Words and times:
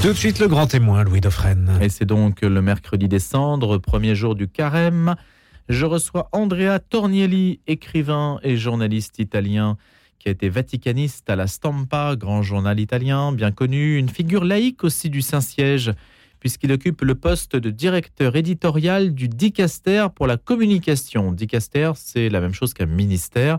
Tout 0.00 0.08
de 0.08 0.12
suite, 0.12 0.38
le 0.38 0.46
grand 0.46 0.68
témoin, 0.68 1.02
Louis 1.02 1.20
Dauphren. 1.20 1.76
Et 1.82 1.88
c'est 1.88 2.04
donc 2.04 2.42
le 2.42 2.62
mercredi 2.62 3.08
des 3.08 3.18
cendres, 3.18 3.78
premier 3.78 4.14
jour 4.14 4.36
du 4.36 4.46
carême. 4.46 5.16
Je 5.68 5.84
reçois 5.84 6.28
Andrea 6.30 6.78
Tornielli, 6.78 7.60
écrivain 7.66 8.38
et 8.44 8.56
journaliste 8.56 9.18
italien 9.18 9.76
qui 10.20 10.28
a 10.28 10.30
été 10.30 10.48
vaticaniste 10.48 11.28
à 11.28 11.34
la 11.34 11.48
Stampa, 11.48 12.14
grand 12.16 12.42
journal 12.42 12.78
italien 12.78 13.32
bien 13.32 13.50
connu, 13.50 13.98
une 13.98 14.08
figure 14.08 14.44
laïque 14.44 14.84
aussi 14.84 15.10
du 15.10 15.20
Saint-Siège, 15.20 15.92
puisqu'il 16.38 16.70
occupe 16.70 17.02
le 17.02 17.16
poste 17.16 17.56
de 17.56 17.70
directeur 17.70 18.36
éditorial 18.36 19.14
du 19.14 19.28
Dicaster 19.28 20.06
pour 20.14 20.28
la 20.28 20.36
communication. 20.36 21.32
Dicaster, 21.32 21.90
c'est 21.96 22.28
la 22.28 22.40
même 22.40 22.54
chose 22.54 22.72
qu'un 22.72 22.86
ministère. 22.86 23.58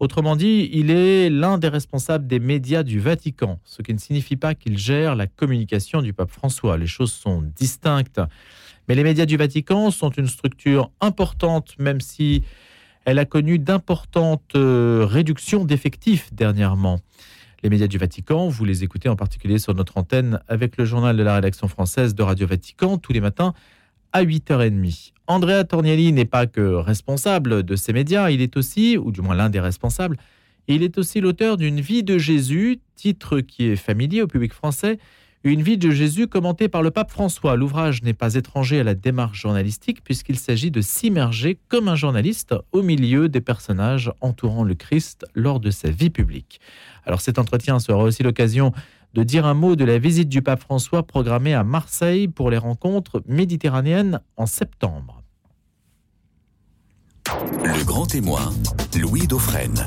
Autrement 0.00 0.34
dit, 0.34 0.68
il 0.72 0.90
est 0.90 1.30
l'un 1.30 1.56
des 1.56 1.68
responsables 1.68 2.26
des 2.26 2.40
médias 2.40 2.82
du 2.82 2.98
Vatican, 2.98 3.60
ce 3.64 3.80
qui 3.80 3.94
ne 3.94 3.98
signifie 3.98 4.36
pas 4.36 4.54
qu'il 4.54 4.76
gère 4.76 5.14
la 5.14 5.26
communication 5.26 6.02
du 6.02 6.12
pape 6.12 6.30
François. 6.30 6.76
Les 6.76 6.86
choses 6.86 7.12
sont 7.12 7.42
distinctes. 7.42 8.20
Mais 8.88 8.94
les 8.94 9.04
médias 9.04 9.24
du 9.24 9.36
Vatican 9.36 9.90
sont 9.90 10.10
une 10.10 10.26
structure 10.26 10.90
importante, 11.00 11.74
même 11.78 12.00
si 12.00 12.42
elle 13.04 13.18
a 13.18 13.24
connu 13.24 13.58
d'importantes 13.58 14.56
euh, 14.56 15.06
réductions 15.08 15.64
d'effectifs 15.64 16.32
dernièrement. 16.32 17.00
Les 17.62 17.70
médias 17.70 17.86
du 17.86 17.96
Vatican, 17.96 18.48
vous 18.48 18.64
les 18.64 18.84
écoutez 18.84 19.08
en 19.08 19.16
particulier 19.16 19.58
sur 19.58 19.74
notre 19.74 19.96
antenne 19.96 20.40
avec 20.48 20.76
le 20.76 20.84
journal 20.84 21.16
de 21.16 21.22
la 21.22 21.36
rédaction 21.36 21.68
française 21.68 22.14
de 22.14 22.22
Radio 22.22 22.46
Vatican 22.46 22.98
tous 22.98 23.12
les 23.12 23.20
matins 23.20 23.54
à 24.14 24.24
8h30. 24.24 25.12
Andrea 25.26 25.64
Tornielli 25.64 26.12
n'est 26.12 26.24
pas 26.24 26.46
que 26.46 26.60
responsable 26.60 27.64
de 27.64 27.76
ces 27.76 27.92
médias, 27.92 28.30
il 28.30 28.40
est 28.40 28.56
aussi, 28.56 28.96
ou 28.96 29.10
du 29.10 29.20
moins 29.20 29.34
l'un 29.34 29.50
des 29.50 29.58
responsables, 29.58 30.16
il 30.68 30.82
est 30.84 30.96
aussi 30.98 31.20
l'auteur 31.20 31.56
d'une 31.56 31.80
vie 31.80 32.04
de 32.04 32.16
Jésus, 32.16 32.78
titre 32.94 33.40
qui 33.40 33.64
est 33.64 33.76
familier 33.76 34.22
au 34.22 34.28
public 34.28 34.54
français, 34.54 34.98
une 35.42 35.62
vie 35.62 35.76
de 35.76 35.90
Jésus 35.90 36.28
commentée 36.28 36.68
par 36.68 36.82
le 36.82 36.92
pape 36.92 37.10
François. 37.10 37.56
L'ouvrage 37.56 38.02
n'est 38.02 38.14
pas 38.14 38.34
étranger 38.34 38.80
à 38.80 38.84
la 38.84 38.94
démarche 38.94 39.40
journalistique 39.42 40.02
puisqu'il 40.04 40.38
s'agit 40.38 40.70
de 40.70 40.80
s'immerger 40.80 41.58
comme 41.68 41.88
un 41.88 41.96
journaliste 41.96 42.54
au 42.70 42.82
milieu 42.82 43.28
des 43.28 43.42
personnages 43.42 44.12
entourant 44.20 44.62
le 44.62 44.74
Christ 44.74 45.26
lors 45.34 45.58
de 45.58 45.70
sa 45.70 45.90
vie 45.90 46.08
publique. 46.10 46.60
Alors 47.04 47.20
cet 47.20 47.38
entretien 47.38 47.80
sera 47.80 48.02
aussi 48.02 48.22
l'occasion 48.22 48.72
de 49.14 49.22
dire 49.22 49.46
un 49.46 49.54
mot 49.54 49.76
de 49.76 49.84
la 49.84 49.98
visite 49.98 50.28
du 50.28 50.42
pape 50.42 50.60
François 50.60 51.06
programmée 51.06 51.54
à 51.54 51.62
Marseille 51.62 52.26
pour 52.28 52.50
les 52.50 52.58
rencontres 52.58 53.22
méditerranéennes 53.26 54.20
en 54.36 54.46
septembre. 54.46 55.22
Le 57.64 57.84
grand 57.84 58.06
témoin, 58.06 58.52
Louis 59.00 59.26
Dauphren. 59.26 59.86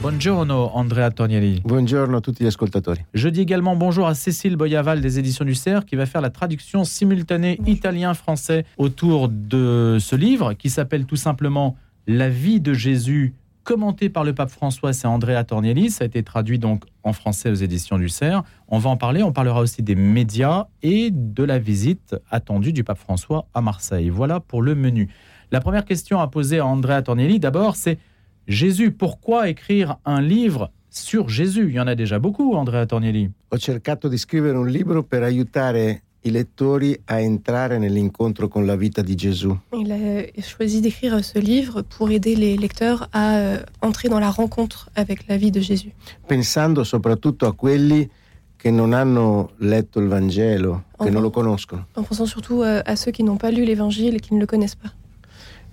Buongiorno 0.00 0.70
Andrea 0.74 1.10
Tornielli. 1.10 1.62
Buongiorno 1.64 2.18
a 2.18 2.20
tutti 2.20 2.44
gli 2.44 2.46
ascoltatori. 2.46 3.00
Je 3.14 3.28
dis 3.28 3.40
également 3.40 3.76
bonjour 3.76 4.06
à 4.06 4.14
Cécile 4.14 4.56
Boyaval 4.56 5.00
des 5.00 5.18
éditions 5.18 5.44
du 5.44 5.54
Cerf 5.54 5.84
qui 5.84 5.96
va 5.96 6.04
faire 6.04 6.20
la 6.20 6.30
traduction 6.30 6.84
simultanée 6.84 7.58
italien-français 7.66 8.66
autour 8.76 9.28
de 9.30 9.98
ce 10.00 10.16
livre 10.16 10.54
qui 10.54 10.68
s'appelle 10.68 11.06
tout 11.06 11.16
simplement 11.16 11.76
La 12.06 12.28
vie 12.28 12.60
de 12.60 12.74
Jésus 12.74 13.34
commenté 13.64 14.10
par 14.10 14.22
le 14.22 14.34
pape 14.34 14.50
François, 14.50 14.92
c'est 14.92 15.08
Andrea 15.08 15.42
Tornielli. 15.42 15.90
Ça 15.90 16.04
a 16.04 16.06
été 16.06 16.22
traduit 16.22 16.58
donc 16.58 16.84
en 17.02 17.12
français 17.12 17.50
aux 17.50 17.54
éditions 17.54 17.98
du 17.98 18.08
Cerf. 18.08 18.42
On 18.68 18.78
va 18.78 18.90
en 18.90 18.96
parler. 18.96 19.22
On 19.22 19.32
parlera 19.32 19.60
aussi 19.60 19.82
des 19.82 19.96
médias 19.96 20.68
et 20.82 21.10
de 21.10 21.42
la 21.42 21.58
visite 21.58 22.14
attendue 22.30 22.72
du 22.72 22.84
pape 22.84 22.98
François 22.98 23.46
à 23.54 23.60
Marseille. 23.60 24.10
Voilà 24.10 24.38
pour 24.38 24.62
le 24.62 24.74
menu. 24.74 25.08
La 25.50 25.60
première 25.60 25.84
question 25.84 26.20
à 26.20 26.28
poser 26.28 26.58
à 26.58 26.66
Andrea 26.66 27.02
Tornielli, 27.02 27.40
d'abord, 27.40 27.76
c'est 27.76 27.98
Jésus. 28.46 28.92
Pourquoi 28.92 29.48
écrire 29.48 29.96
un 30.04 30.20
livre 30.20 30.70
sur 30.90 31.28
Jésus? 31.28 31.68
Il 31.68 31.74
y 31.74 31.80
en 31.80 31.86
a 31.86 31.94
déjà 31.94 32.18
beaucoup, 32.18 32.54
Andrea 32.54 32.86
Tornielli. 32.86 33.30
Ho 33.50 33.58
cercato 33.58 34.08
di 34.08 34.18
scrivere 34.18 34.56
un 34.56 34.68
libro 34.68 35.02
per 35.02 35.22
aiutare 35.22 36.02
i 36.26 36.30
lettori 36.30 36.98
a 37.06 37.20
entrare 37.20 37.78
nell'incontro 37.78 38.48
con 38.48 38.64
la 38.64 38.76
vita 38.76 39.02
di 39.02 39.14
Gesù. 39.14 39.56
Il 39.72 39.90
a 39.92 40.42
choisi 40.56 40.80
d'écrire 40.80 41.22
ce 41.22 41.38
livre 41.38 41.82
pour 41.82 42.10
aider 42.10 42.34
les 42.34 42.56
lecteurs 42.56 43.08
à 43.12 43.36
euh, 43.36 43.62
entrer 43.80 44.08
dans 44.08 44.20
la 44.20 44.30
rencontre 44.30 44.88
avec 44.94 45.26
la 45.28 45.36
vie 45.36 45.50
de 45.50 45.60
Jésus. 45.60 45.92
Pensando 46.26 46.82
soprattutto 46.84 47.46
a 47.46 47.54
quelli 47.54 48.08
che 48.56 48.70
non 48.70 48.94
hanno 48.94 49.50
letto 49.58 50.00
il 50.00 50.08
Vangelo, 50.08 50.84
che 50.98 51.08
Oh. 51.08 51.12
non 51.12 51.20
lo 51.20 51.30
conoscono. 51.30 51.86
En 51.96 52.02
pensant 52.02 52.26
surtout 52.26 52.62
euh, 52.62 52.80
à 52.86 52.96
ceux 52.96 53.12
qui 53.12 53.22
n'ont 53.22 53.36
pas 53.36 53.50
lu 53.50 53.64
l'évangile 53.64 54.14
et 54.16 54.20
qui 54.20 54.34
ne 54.34 54.40
le 54.40 54.46
connaissent 54.46 54.76
pas. 54.80 54.92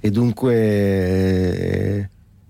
E 0.02 0.10
dunque 0.10 0.54
eh, 0.54 2.10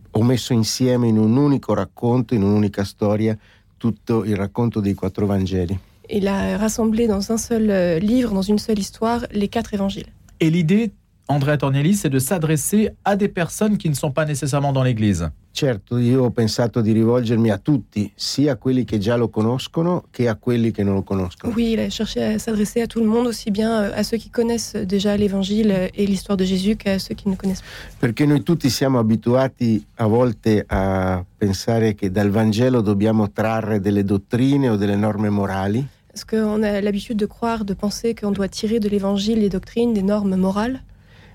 ho 0.09 0.23
messo 0.23 0.53
insieme 0.53 1.07
in 1.07 1.17
un 1.17 1.35
unico 1.38 1.75
racconto, 1.75 2.34
in 2.34 2.41
un'unica 2.41 2.84
storia, 2.84 3.38
tutto 3.78 4.23
il 4.23 4.35
racconto 4.35 4.79
dei 4.79 4.95
quattro 4.95 5.28
Vangeli. 5.28 5.78
Il 6.11 6.27
a 6.27 6.57
rassemblé 6.57 7.07
dans 7.07 7.31
un 7.31 7.38
seul 7.38 7.69
euh, 7.69 7.99
livre, 7.99 8.33
dans 8.33 8.41
une 8.41 8.59
seule 8.59 8.79
histoire, 8.79 9.25
les 9.31 9.47
quatre 9.47 9.73
évangiles. 9.73 10.07
Et 10.39 10.49
l'idée, 10.49 10.91
Andrea 11.27 11.57
Tornielli, 11.57 11.94
c'est 11.94 12.09
de 12.09 12.19
s'adresser 12.19 12.89
à 13.05 13.16
des 13.16 13.29
personnes 13.29 13.77
qui 13.77 13.88
ne 13.89 13.94
sont 13.95 14.11
pas 14.11 14.25
nécessairement 14.25 14.73
dans 14.73 14.83
l'Église. 14.83 15.31
Certo, 15.53 15.97
io 15.97 16.23
ho 16.23 16.29
pensato 16.31 16.81
di 16.81 16.94
rivolgermi 16.94 17.49
a 17.49 17.57
tutti, 17.57 18.09
sia 18.16 18.53
a 18.53 18.55
quelli 18.55 18.85
che 18.85 18.97
già 18.99 19.17
lo 19.17 19.29
conoscono 19.29 20.05
che 20.09 20.29
a 20.29 20.35
quelli 20.35 20.72
che 20.72 20.81
non 20.83 20.94
lo 20.94 21.03
conoscono. 21.03 21.53
Oui, 21.53 21.73
il 21.73 21.79
a 21.79 21.89
cherché 21.89 22.23
à 22.23 22.39
s'adresser 22.39 22.81
à 22.81 22.88
tout 22.88 23.03
le 23.03 23.09
monde, 23.09 23.28
aussi 23.28 23.51
bien 23.51 23.69
euh, 23.69 23.91
à 23.93 24.03
ceux 24.03 24.17
qui 24.17 24.29
connaissent 24.29 24.75
déjà 24.75 25.16
l'évangile 25.17 25.72
euh, 25.72 25.88
et 25.93 26.05
l'histoire 26.05 26.38
de 26.38 26.45
Jésus 26.45 26.78
qu'à 26.78 26.99
ceux 26.99 27.16
qui 27.16 27.28
ne 27.28 27.35
connaissent 27.35 27.61
pas. 27.61 27.97
Perché 27.99 28.25
noi 28.25 28.43
tutti 28.43 28.69
siamo 28.69 28.97
abituati 28.99 29.85
a 29.95 30.05
volte 30.05 30.63
a 30.67 31.23
pensare 31.38 31.95
che 31.95 32.11
dal 32.11 32.29
Vangelo 32.29 32.79
dobbiamo 32.81 33.31
trarre 33.31 33.81
delle 33.81 34.05
dottrine 34.05 34.69
o 34.69 34.78
delle 34.78 34.95
norme 34.95 35.29
morali, 35.29 35.85
Parce 36.13 36.25
qu'on 36.25 36.61
a 36.63 36.81
l'habitude 36.81 37.17
de 37.17 37.25
croire, 37.25 37.63
de 37.63 37.73
penser 37.73 38.13
qu'on 38.16 38.31
doit 38.31 38.49
tirer 38.49 38.79
de 38.79 38.89
l'évangile 38.89 39.39
des 39.39 39.49
doctrines, 39.49 39.94
des 39.94 40.03
normes 40.03 40.35
morales, 40.35 40.81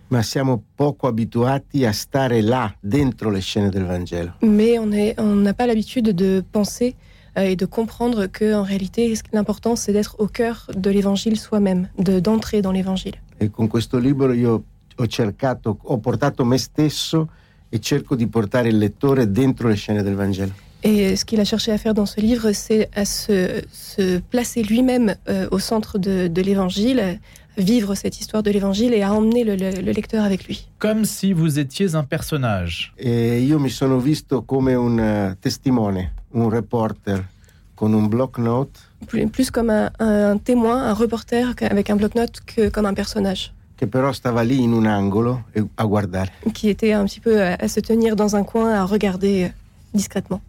ma 0.08 0.22
siamo 0.22 0.62
poco 0.76 1.08
abituati 1.08 1.84
a 1.84 1.92
stare 1.92 2.40
là, 2.40 2.72
dentro 2.82 3.28
le 3.30 3.40
scene 3.40 3.70
del 3.70 3.84
Vangelo. 3.86 4.30
mais 4.42 4.78
on 4.78 5.34
n'a 5.42 5.52
pas 5.54 5.66
l'habitude 5.66 6.10
de 6.14 6.44
penser 6.52 6.94
euh, 7.36 7.42
et 7.42 7.56
de 7.56 7.66
comprendre 7.66 8.26
qu'en 8.26 8.62
réalité, 8.62 9.12
l'important, 9.32 9.74
c'est 9.76 9.92
d'être 9.92 10.14
au 10.20 10.28
cœur 10.28 10.70
de 10.76 10.90
l'évangile 10.90 11.36
soi-même, 11.38 11.88
de- 11.98 12.20
d'entrer 12.20 12.62
dans 12.62 12.70
l'évangile. 12.72 13.16
E 13.40 13.50
con 13.50 13.66
questo 13.68 13.98
libro 13.98 14.32
io 14.32 14.62
ho 14.96 15.06
cercato, 15.08 15.76
ho 15.82 15.98
portato 15.98 16.44
me 16.44 16.56
stesso 16.58 17.28
e 17.68 17.78
cerco 17.80 18.14
di 18.14 18.26
portare 18.28 18.68
il 18.68 18.78
lettore 18.78 19.30
dentro 19.30 19.68
le 19.68 19.74
scene 19.74 20.02
del 20.04 20.14
Vangelo. 20.14 20.52
Et 20.82 21.16
ce 21.16 21.24
qu'il 21.24 21.40
a 21.40 21.44
cherché 21.44 21.72
à 21.72 21.78
faire 21.78 21.94
dans 21.94 22.06
ce 22.06 22.20
livre, 22.20 22.52
c'est 22.52 22.88
à 22.94 23.04
se, 23.04 23.62
se 23.72 24.18
placer 24.18 24.62
lui-même 24.62 25.16
euh, 25.28 25.48
au 25.50 25.58
centre 25.58 25.98
de, 25.98 26.28
de 26.28 26.42
l'évangile, 26.42 27.18
vivre 27.56 27.94
cette 27.94 28.20
histoire 28.20 28.42
de 28.42 28.50
l'évangile 28.50 28.92
et 28.94 29.02
à 29.02 29.12
emmener 29.12 29.42
le, 29.42 29.56
le- 29.56 29.80
le 29.80 29.92
lecteur 29.92 30.22
avec 30.24 30.46
lui. 30.46 30.68
Comme 30.78 31.04
si 31.04 31.32
vous 31.32 31.58
étiez 31.58 31.94
un 31.94 32.04
personnage. 32.04 32.92
E 32.98 33.40
io 33.40 33.58
mi 33.58 33.70
sono 33.70 33.98
visto 33.98 34.42
come 34.42 34.74
un 34.74 34.98
eh, 34.98 35.36
testimone, 35.40 36.12
un 36.34 36.48
reporter 36.50 37.24
con 37.74 37.92
un 37.94 38.06
block 38.08 38.38
note 38.38 38.78
Plus, 39.06 39.26
plus 39.28 39.50
comme 39.50 39.70
un, 39.70 39.90
un 39.98 40.38
témoin, 40.38 40.82
un 40.90 40.94
reporter 40.94 41.54
avec 41.70 41.90
un 41.90 41.96
bloc-notes 41.96 42.40
que 42.46 42.68
comme 42.70 42.86
un 42.86 42.94
personnage, 42.94 43.52
che 43.76 43.86
però 43.86 44.12
stava 44.12 44.42
lì 44.42 44.62
in 44.62 44.72
un 44.72 44.86
angolo 44.86 45.44
e- 45.52 45.64
a 45.76 45.84
guardare. 45.84 46.30
qui 46.54 46.68
était 46.68 46.92
un 46.94 47.04
petit 47.06 47.20
peu 47.20 47.40
à, 47.42 47.54
à 47.58 47.68
se 47.68 47.80
tenir 47.80 48.16
dans 48.16 48.34
un 48.36 48.44
coin, 48.44 48.72
à 48.74 48.84
regarder 48.84 49.44
euh, 49.44 49.48
discrètement. 49.94 50.40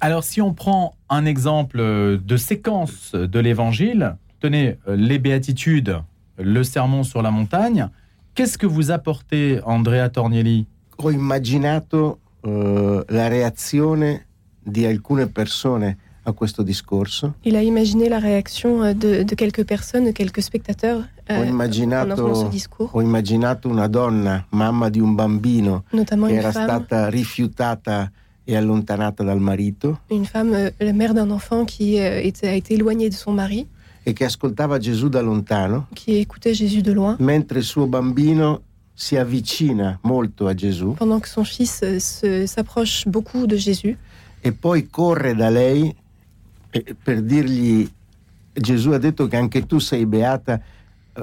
Alors, 0.00 0.24
si 0.24 0.40
on 0.40 0.52
prend 0.52 0.94
un 1.08 1.24
exemple 1.24 1.78
euh, 1.80 2.18
de 2.22 2.36
séquence 2.36 3.12
de 3.14 3.38
l'évangile, 3.40 4.16
tenez, 4.40 4.78
euh, 4.88 4.96
les 4.96 5.18
béatitudes, 5.18 6.00
le 6.38 6.64
sermon 6.64 7.02
sur 7.02 7.22
la 7.22 7.30
montagne, 7.30 7.88
qu'est-ce 8.34 8.58
que 8.58 8.66
vous 8.66 8.90
apportez, 8.90 9.60
Andrea 9.64 10.08
Tornielli? 10.10 10.66
Ho 10.98 11.10
immaginato 11.10 12.18
eh, 12.44 13.02
la 13.08 13.28
reazione 13.28 14.26
di 14.62 14.84
alcune 14.86 15.26
persone 15.26 15.96
a 16.24 16.32
questo 16.32 16.62
discorso. 16.62 17.34
Il 17.44 17.54
a 17.56 17.62
imaginé 17.62 18.08
la 18.08 18.18
réaction 18.18 18.82
euh, 18.82 18.94
de, 18.94 19.22
de 19.22 19.34
quelques 19.34 19.64
personnes, 19.64 20.04
de 20.06 20.12
quelques 20.12 20.42
spectateurs 20.42 21.04
Ho 21.28 21.32
en 21.32 21.34
entendant 21.34 21.44
ce 21.44 21.50
immaginato, 21.50 22.48
discours, 22.48 22.90
ho 22.94 23.00
immaginato 23.00 23.68
una 23.68 23.88
donna, 23.88 24.44
mamma 24.50 24.88
di 24.90 25.00
un 25.00 25.14
bambino, 25.14 25.84
notamment 25.92 26.28
che 26.30 26.38
era 26.38 26.52
femme. 26.52 26.66
stata 26.66 27.08
rifiutata 27.08 28.10
e 28.48 28.54
allontanata 28.56 29.24
dal 29.24 29.40
marito? 29.40 30.00
Une 30.10 30.24
femme, 30.24 30.54
euh, 30.54 30.70
la 30.78 30.92
mère 30.92 31.12
d'un 31.14 31.30
enfant 31.30 31.64
qui 31.66 31.98
euh, 31.98 32.20
était- 32.22 32.48
a 32.48 32.54
été 32.54 32.74
éloignée 32.74 33.08
de 33.10 33.14
son 33.14 33.32
mari, 33.32 33.66
e 34.04 34.12
che 34.12 34.24
ascoltava 34.24 34.78
Gesù 34.78 35.08
da 35.08 35.20
lontano, 35.20 35.86
qui 35.92 36.16
écoutait 36.20 36.54
Jésus 36.54 36.80
de 36.80 36.92
loin, 36.92 37.16
mentre 37.18 37.58
il 37.58 37.64
suo 37.64 37.86
bambino 37.86 38.62
si 38.94 39.16
avvicina 39.16 39.98
molto 40.02 40.46
a 40.46 40.54
Gesù. 40.54 40.94
Pendant 40.96 41.20
que 41.20 41.28
son 41.28 41.44
fils 41.44 41.80
euh, 41.82 42.46
s'approche 42.46 43.04
beaucoup 43.08 43.46
de 43.46 43.56
Jésus. 43.56 43.96
e 44.40 44.52
poi 44.52 44.88
corre 44.88 45.34
da 45.34 45.48
lei 45.50 45.92
e- 46.70 46.94
per 47.02 47.20
dirgli 47.22 47.88
Gesù 48.52 48.90
ha 48.92 48.98
detto 48.98 49.26
che 49.26 49.36
anche 49.36 49.66
tu 49.66 49.80
sei 49.80 50.06
beata 50.06 50.60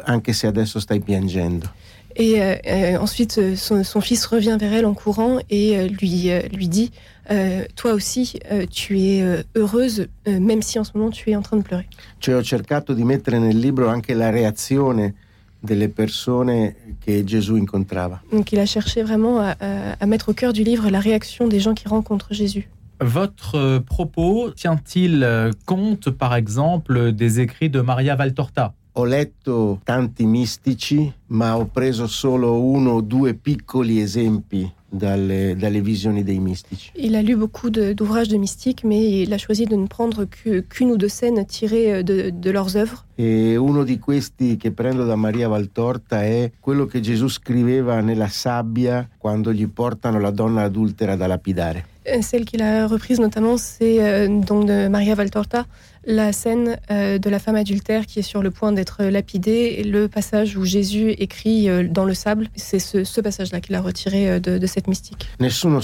anche 0.05 0.33
se 0.33 0.45
adesso 0.47 0.79
stai 0.79 0.99
piangendo. 0.99 1.71
Et 2.15 2.39
euh, 2.39 2.57
euh, 2.65 2.97
ensuite, 2.99 3.39
euh, 3.39 3.55
son, 3.55 3.83
son 3.83 3.99
fils 4.01 4.25
revient 4.27 4.55
vers 4.59 4.71
elle 4.73 4.85
en 4.85 4.93
courant 4.93 5.39
et 5.49 5.77
euh, 5.77 5.87
lui, 5.87 6.29
euh, 6.29 6.41
lui 6.51 6.67
dit 6.67 6.91
euh, 7.31 7.63
toi 7.75 7.93
aussi, 7.93 8.33
euh, 8.51 8.65
tu 8.69 8.99
es 8.99 9.21
euh, 9.21 9.43
heureuse, 9.55 10.07
euh, 10.27 10.39
même 10.39 10.61
si 10.61 10.77
en 10.79 10.83
ce 10.83 10.91
moment 10.95 11.09
tu 11.11 11.29
es 11.29 11.35
en 11.35 11.41
train 11.41 11.57
de 11.57 11.63
pleurer. 11.63 11.87
Cioè 12.19 12.35
ho 12.35 12.43
cercato 12.43 12.93
di 12.93 13.03
mettere 13.03 13.39
nel 13.39 13.57
libro 13.57 13.87
anche 13.87 14.13
la 14.13 14.29
reazione 14.29 15.13
delle 15.59 15.87
persone 15.87 16.75
che 16.99 17.23
Gesù 17.23 17.55
incontrava. 17.55 18.21
Donc 18.31 18.51
il 18.51 18.59
a 18.59 18.65
cherché 18.65 19.01
vraiment 19.03 19.39
à, 19.39 19.55
à- 19.99 20.05
mettre 20.05 20.29
au 20.29 20.33
cœur 20.33 20.51
du 20.51 20.63
livre 20.63 20.89
la 20.89 20.99
réaction 20.99 21.47
des 21.47 21.59
gens 21.61 21.73
qui 21.73 21.87
rencontrent 21.87 22.33
Jésus. 22.33 22.67
Votre 22.99 23.79
propos 23.79 24.51
tient-il 24.51 25.25
compte, 25.65 26.09
par 26.11 26.35
exemple, 26.35 27.13
des 27.13 27.39
écrits 27.39 27.69
de 27.69 27.81
Maria 27.81 28.15
Valtorta? 28.15 28.73
Ho 28.95 29.05
letto 29.05 29.79
tanti 29.85 30.25
mistici, 30.25 31.11
ma 31.29 31.57
ho 31.57 31.65
preso 31.65 32.05
solo 32.07 32.61
uno 32.61 32.91
o 32.91 33.01
due 33.01 33.33
piccoli 33.33 33.99
esempi 33.99 34.71
dalle 34.93 35.81
visioni 35.81 36.23
dei 36.23 36.39
mistici. 36.39 36.91
Il 36.95 37.15
a 37.15 37.21
lu 37.21 37.35
beaucoup 37.35 37.69
de- 37.69 37.93
d'ouvrages 37.93 38.29
de, 38.29 38.37
mystiques, 38.37 38.83
mais 38.83 39.23
il 39.23 39.33
a 39.33 39.37
choisi 39.37 39.65
de 39.65 39.75
ne 39.75 39.87
prendre 39.87 40.25
qu'une 40.25 40.91
ou 40.91 40.97
deux 40.97 41.09
scènes 41.09 41.43
tirées 41.45 41.93
euh, 41.95 42.03
de, 42.03 42.29
de 42.29 42.51
leurs 42.51 42.75
œuvres. 42.75 43.05
E 43.15 43.55
uno 43.55 43.83
di 43.83 43.99
questi 43.99 44.57
che 44.57 44.71
prendo 44.71 45.05
da 45.05 45.15
Maria 45.15 45.47
Valtorta 45.47 46.23
è 46.23 46.51
quello 46.59 46.85
che 46.85 46.99
Gesù 46.99 47.27
scriveva 47.27 48.01
nella 48.01 48.27
sabbia 48.27 49.07
quando 49.17 49.53
gli 49.53 49.67
portano 49.67 50.19
la 50.19 50.31
donna 50.31 50.63
adultera 50.63 51.15
da 51.15 51.27
lapidare. 51.27 51.85
Euh, 52.07 52.21
Celle 52.21 52.45
qu'il 52.45 52.61
a 52.61 52.87
reprise 52.87 53.19
notamment, 53.19 53.57
c'est 53.57 54.03
euh, 54.03 54.27
donc 54.27 54.67
de 54.67 54.87
Maria 54.87 55.15
Valtorta, 55.15 55.65
la 56.05 56.33
scène 56.33 56.77
euh, 56.91 57.17
de 57.17 57.29
la 57.29 57.39
femme 57.39 57.55
adultère 57.55 58.05
qui 58.05 58.19
est 58.19 58.23
sur 58.23 58.41
le 58.43 58.51
point 58.51 58.71
d'être 58.71 59.03
lapidée, 59.05 59.83
le 59.83 60.07
passage 60.07 60.57
où 60.57 60.65
Jésus 60.65 61.11
écrit 61.11 61.67
dans 61.89 62.05
le 62.05 62.13
sable. 62.13 62.47
C'est 62.55 62.79
ce, 62.79 63.21
passage-là 63.21 63.61
qu'il 63.61 63.75
a 63.75 63.81
retiré 63.81 64.39
de, 64.39 64.65
cette 64.67 64.87
mystique. 64.87 65.29
Nessuno 65.39 65.79